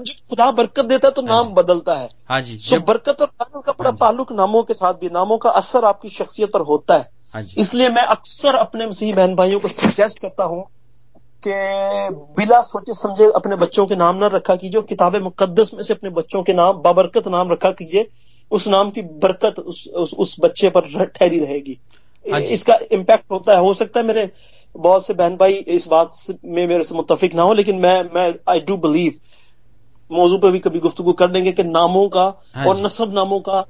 जब 0.00 0.28
खुदा 0.30 0.50
बरकत 0.50 0.84
देता 0.84 1.08
है 1.08 1.12
तो 1.14 1.22
नाम 1.22 1.52
बदलता 1.54 1.94
है। 1.94 2.08
हाँ 2.28 2.40
जी 2.40 2.58
सो 2.58 2.80
बरकत 2.80 3.22
और 3.22 3.28
लानत 3.42 3.64
का 3.66 3.72
बड़ा 3.72 3.90
हाँ। 3.90 3.96
ताल्लुक 3.96 4.32
नामों 4.32 4.62
के 4.62 4.74
साथ 4.74 4.94
भी 4.94 5.08
नामों 5.08 5.38
का 5.38 5.50
असर 5.50 5.84
आपकी 5.84 6.08
शख्सियत 6.08 6.52
पर 6.52 6.60
होता 6.60 6.96
है। 6.96 7.10
हाँ 7.34 7.42
जी। 7.42 7.60
इसलिए 7.60 7.88
मैं 7.88 8.02
अक्सर 8.02 8.54
अपने 8.54 8.86
मसीही 8.86 9.12
बहन 9.12 9.34
भाइयों 9.34 9.60
को 9.60 9.68
सजेस्ट 9.68 10.18
करता 10.18 10.44
हूँ 10.44 10.62
कि 11.46 11.50
बिला 12.36 12.60
सोचे 12.60 12.94
समझे 12.94 13.30
अपने 13.30 13.56
बच्चों 13.56 13.86
के 13.86 13.96
नाम 13.96 14.16
ना 14.16 14.26
रखा 14.26 14.56
कीजिए 14.56 14.82
किताब 14.82 15.16
मुकद्दस 15.16 15.70
में 15.74 15.82
से 15.82 15.94
अपने 15.94 16.10
बच्चों 16.10 16.42
के 16.42 16.52
नाम 16.52 16.82
बाबरकत 16.82 17.28
नाम 17.28 17.52
रखा 17.52 17.70
कीजिए। 17.70 18.08
उस 18.50 18.66
नाम 18.68 18.90
की 18.90 19.02
बरकत 19.02 19.58
उस, 19.58 19.88
उस, 19.88 20.14
उस 20.14 20.36
बच्चे 20.40 20.70
पर 20.70 21.04
ठहरी 21.06 21.38
रहेगी। 21.38 21.78
हाँ। 22.32 22.40
इसका 22.40 22.78
इम्पैक्ट 22.92 23.30
होता 23.30 23.52
है। 23.52 23.60
हो 23.60 23.74
सकता 23.74 24.00
है 24.00 24.06
मेरे 24.06 24.30
बहुत 24.74 25.06
से 25.06 25.14
बहन 25.14 25.36
भाई 25.36 25.52
इस 25.52 25.86
बात 25.88 26.16
में 26.44 26.66
मेरे 26.66 26.84
से 26.84 26.94
मुतफिक 26.94 27.34
ना 27.34 27.42
हो 27.42 27.52
लेकिन 27.52 27.76
मैं 27.76 28.02
मैं 28.14 28.34
आई 28.48 28.60
डू 28.60 28.76
बिलीव 28.76 29.14
मौजू 30.12 30.38
पे 30.38 30.50
भी 30.50 30.58
कभी 30.58 30.78
गुफ्तु 30.78 31.12
कर 31.12 31.30
लेंगे 31.30 31.52
कि 31.52 31.64
नामों 31.64 32.08
का 32.08 32.40
हाँ 32.54 32.66
और। 32.66 32.80
नस्ब 32.80 33.14
नामों 33.14 33.40
का 33.40 33.66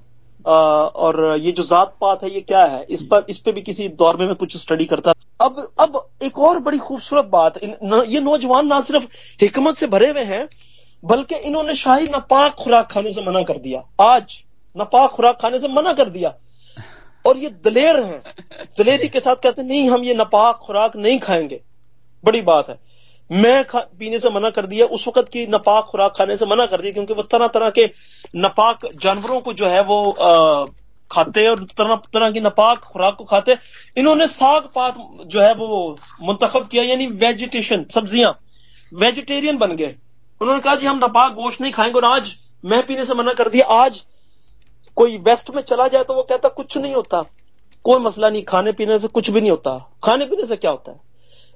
आ, 0.49 0.53
और 0.87 1.37
ये 1.39 1.53
जो 1.53 1.63
जात 1.63 1.97
पात 2.01 2.23
है 2.25 2.31
ये 2.31 2.41
क्या 2.41 2.65
है? 2.65 2.87
इस 2.91 3.03
पर 3.03 3.27
इस 3.29 3.39
पे 3.39 3.53
भी 3.53 3.63
किसी 3.63 3.89
दौर 3.89 4.17
में 4.17 4.27
मैं 4.27 4.35
कुछ 4.35 4.57
स्टडी 4.57 4.85
करता। 4.85 5.13
अब 5.41 5.69
अब 5.81 6.09
एक 6.23 6.39
और 6.39 6.59
बड़ी 6.59 6.79
खूबसूरत 6.79 7.25
बात 7.25 7.59
न, 7.65 8.05
ये 8.09 8.21
नौजवान 8.21 8.67
ना 8.67 8.81
सिर्फ़ 8.81 9.05
हिकमत 9.41 9.75
से 9.75 9.87
भरे 9.87 10.11
हुए 10.11 10.25
हैं 10.25 10.49
बल्कि 11.05 11.35
इन्होंने 11.35 11.75
शाही 11.75 12.07
नापाक 12.07 12.53
खुराक 12.53 12.91
खाने 12.93 13.13
से 13.13 13.23
मना 13.23 13.43
कर 13.43 13.59
दिया। 13.59 13.83
आज 14.01 14.45
नापाक 14.77 15.11
खुराक 15.11 15.39
खाने 15.43 15.61
से 15.61 15.69
मना 15.69 15.93
कर 15.93 16.09
दिया। 16.09 16.35
और 17.27 17.37
ये 17.37 17.51
दलेर 17.65 18.01
हैं। 18.01 18.23
दलेरी 18.79 19.09
के 19.09 19.21
साथ 19.21 19.37
कहते 19.37 19.63
नहीं 19.63 19.91
हम 19.91 20.05
ये 20.05 20.15
नापाक 20.15 20.57
खुराक 20.57 20.97
नहीं 20.97 21.19
खाएँगे। 21.19 21.61
बड़ी 22.25 22.41
बात 22.43 22.69
है। 22.69 22.79
मैं 23.31 23.65
पीने 23.73 24.19
से 24.19 24.31
मना 24.31 24.51
कर 24.51 24.67
दिया 24.67 24.87
उस 24.87 25.07
वक्त 25.09 25.29
की 25.29 25.47
नपाक 25.47 25.85
खुराक 25.85 26.17
खाने 26.17 26.37
से 26.37 26.47
मना 26.47 26.67
कर 26.67 26.81
दिया 26.81 26.93
क्योंकि 26.93 27.15
वो 27.15 27.23
तरह 27.25 27.49
तरह 27.49 27.71
के 27.71 27.91
नपाक 28.37 28.87
जानवरों 29.03 29.41
को 29.41 29.53
जो 29.53 29.67
है 29.67 29.83
वो 29.85 30.11
आ, 30.11 30.67
खाते 31.11 31.47
और 31.49 31.65
तरह 31.79 31.95
तरह 32.13 32.31
की 32.31 32.41
नपाक 32.41 32.79
खुराक 32.85 33.15
को 33.15 33.25
खाते। 33.25 33.57
इन्होंने 33.97 34.27
साग 34.27 34.69
पात 34.75 34.95
जो 35.27 35.41
है 35.41 35.55
वो 35.55 35.97
मुंतखब 36.23 36.67
किया 36.67 36.83
यानी 36.85 37.07
वेजिटेशन 37.07 37.85
सब्ज़ियाँ 37.91 38.39
वेजिटेरियन 38.93 39.59
बन 39.59 39.73
गए। 39.77 39.95
उन्होंने 40.41 40.61
कहा 40.61 40.75
जी 40.75 40.87
हम 40.87 40.99
नापाक 40.99 41.33
गोश्त 41.35 41.61
नहीं 41.61 41.73
खाएँगे 41.73 41.99
और 41.99 42.05
आज 42.05 42.35
मैं 42.65 42.87
पीने 42.87 43.05
से 43.05 43.15
मना 43.15 43.33
कर 43.33 43.49
दिया। 43.49 43.67
आज 43.67 44.03
कोई 44.97 45.17
वेस्ट 45.19 45.51
में 45.51 45.63
चला 45.63 45.89
जाए 45.89 46.05
तो 46.05 46.15
वो 46.15 46.23
कहता 46.23 46.49
कुछ 46.51 46.77
नहीं 46.79 46.95
होता। 46.95 47.23
कोई 47.85 48.01
मसला 48.01 48.31
नहीं 48.31 48.43
खाने 48.45 48.73
पीने 48.73 48.99
से 48.99 49.09
कुछ 49.09 49.31
भी 49.31 49.41
नहीं 49.41 49.51
होता। 49.51 49.77
खाने 50.05 50.27
पीने 50.27 50.47
से 50.47 50.57
क्या 50.57 50.71
होता 50.71 50.93
है? 50.93 51.01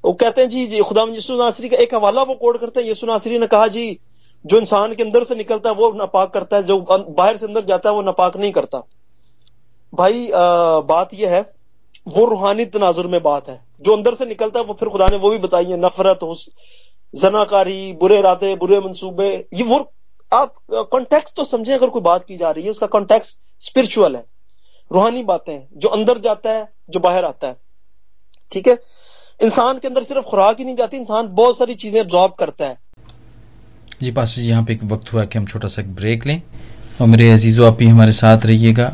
वो 0.05 0.13
कहते 0.15 0.41
हैं 0.41 0.49
जी 0.49 0.67
जी 0.67 0.81
खुदा 0.83 1.03
यसु 1.11 1.37
नासरी 1.37 1.69
का 1.69 1.77
एक 1.79 1.95
हवाला 1.95 2.23
वो 2.23 2.35
कोड 2.37 2.59
करते 2.61 2.81
हैं। 2.81 2.91
यसु 2.91 3.07
नासरी 3.07 3.39
ने 3.39 3.47
कहा 3.49 3.67
जी 3.69 3.99
जो 4.45 4.59
इंसान 4.59 4.95
के 4.95 5.03
अंदर 5.03 5.25
से 5.25 5.35
निकलता 5.35 5.71
है 5.71 5.77
वो 5.77 5.91
नापाक 5.95 6.33
करता 6.35 6.57
है 6.57 6.63
जो 6.63 6.81
बाहर 6.81 7.37
से 7.37 7.47
अंदर 7.47 7.65
जाता 7.65 7.91
है 7.91 7.95
वो 7.97 8.03
नापाक 8.03 8.37
नहीं 8.37 8.53
करता। 8.53 8.83
भाई 9.93 10.29
आ, 10.29 10.81
बात 10.83 11.15
यह 11.15 11.31
है 11.31 11.41
वो 12.09 12.25
रूहानी 12.27 12.65
तनाजुर 12.67 13.07
में 13.07 13.23
बात 13.23 13.49
है। 13.49 13.61
जो 13.81 13.97
अंदर 13.97 14.15
से 14.15 14.27
निकलता 14.27 14.61
है 14.61 14.67
वो 14.67 14.75
फिर 14.75 14.89
खुदा 14.89 15.07
ने 15.09 15.17
वो 15.17 15.31
भी 15.31 15.39
बताई 15.41 15.65
है 15.67 15.81
नफरत 15.81 16.23
हुस 16.23 16.49
जनाकारी 17.15 17.93
बुरे 18.01 18.19
इरादे 18.19 18.55
बुरे 18.57 18.81
मंसूबे 18.81 19.29
ये 19.55 19.63
वो 19.65 19.79
आप 20.33 20.53
कॉन्टेक्स्ट 20.91 21.37
तो 21.37 21.45
समझें 21.45 21.75
अगर 21.75 21.89
कोई 21.91 22.03
बात 22.03 22.25
की 22.25 22.37
जा 22.37 22.51
रही 22.51 22.65
है 22.65 22.71
उसका 22.71 22.87
कॉन्टेक्स्ट 22.89 23.39
स्पिरिचुअल 23.61 24.17
है। 24.17 24.25
रूहानी 24.91 25.23
बातें 25.25 25.53
हैं 25.53 25.69
जो 25.77 25.89
अंदर 25.91 26.19
जाता 26.21 26.53
है 26.53 26.69
जो 26.91 27.01
बाहर 27.01 27.25
आता 27.25 27.47
है। 27.47 27.57
ठीक 28.53 28.69
है? 28.69 28.75
इंसान 29.43 29.79
के 29.79 29.89
अंदर 29.89 30.03
सिर्फ़ 30.03 30.25
खुराक 30.25 30.59
ही 30.59 30.65
नहीं 30.65 30.77
जाती, 30.77 30.97
इंसान 30.97 31.29
बहुत 31.35 31.59
सारी 31.59 31.75
चीज़ें 31.75 32.01
ऑब्जॉर्व 32.01 32.33
करता 32.39 32.65
है। 32.65 32.79
जी 34.03 34.11
पास 34.11 34.35
जी, 34.37 34.49
यहाँ 34.49 34.65
पे 34.65 34.73
एक 34.73 34.85
वक्त 34.85 35.13
हुआ 35.13 35.25
कि 35.25 35.39
हम 35.39 35.47
छोटा 35.47 35.69
सा 35.69 35.83
ब्रेक 35.83 36.27
लें। 36.27 36.41
और 37.01 37.07
मेरे 37.07 37.31
अजीज़ों, 37.31 37.67
आप 37.67 37.77
भी 37.77 37.87
हमारे 37.87 38.13
साथ 38.13 38.47
रहिएगा। 38.47 38.87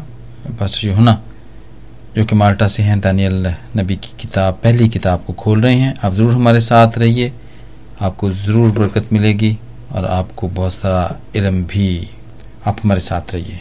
पास 0.61 0.79
जी 0.81 0.91
होना 0.93 1.21
जो 2.17 2.25
कि 2.25 2.35
माल्टा 2.35 2.67
से 2.67 2.83
हैं, 2.83 2.99
दानियल 3.01 3.47
नबी 3.77 3.97
की 3.97 4.17
किताब, 4.21 4.61
पहली 4.65 4.89
किताब 4.89 5.25
को 5.27 5.33
खोल 5.33 5.61
रहे 5.61 5.75
हैं। 5.75 5.95
आप 6.05 6.13
ज़रूर 6.13 6.33
हमारे 6.33 6.61
साथ 6.61 6.99
रहिए। 6.99 7.33
आपको 8.01 8.31
ज़रूर 8.31 8.71
बरकत 8.71 9.13
मिलेगी 9.13 9.57
और 9.93 10.05
आपको 10.05 10.49
बहुत 10.49 10.73
सारा 10.73 11.19
इलम 11.37 11.63
भी 11.65 12.09
आप 12.67 12.77
हमारे 12.85 13.01
साथ 13.01 13.35
रहिए। 13.35 13.61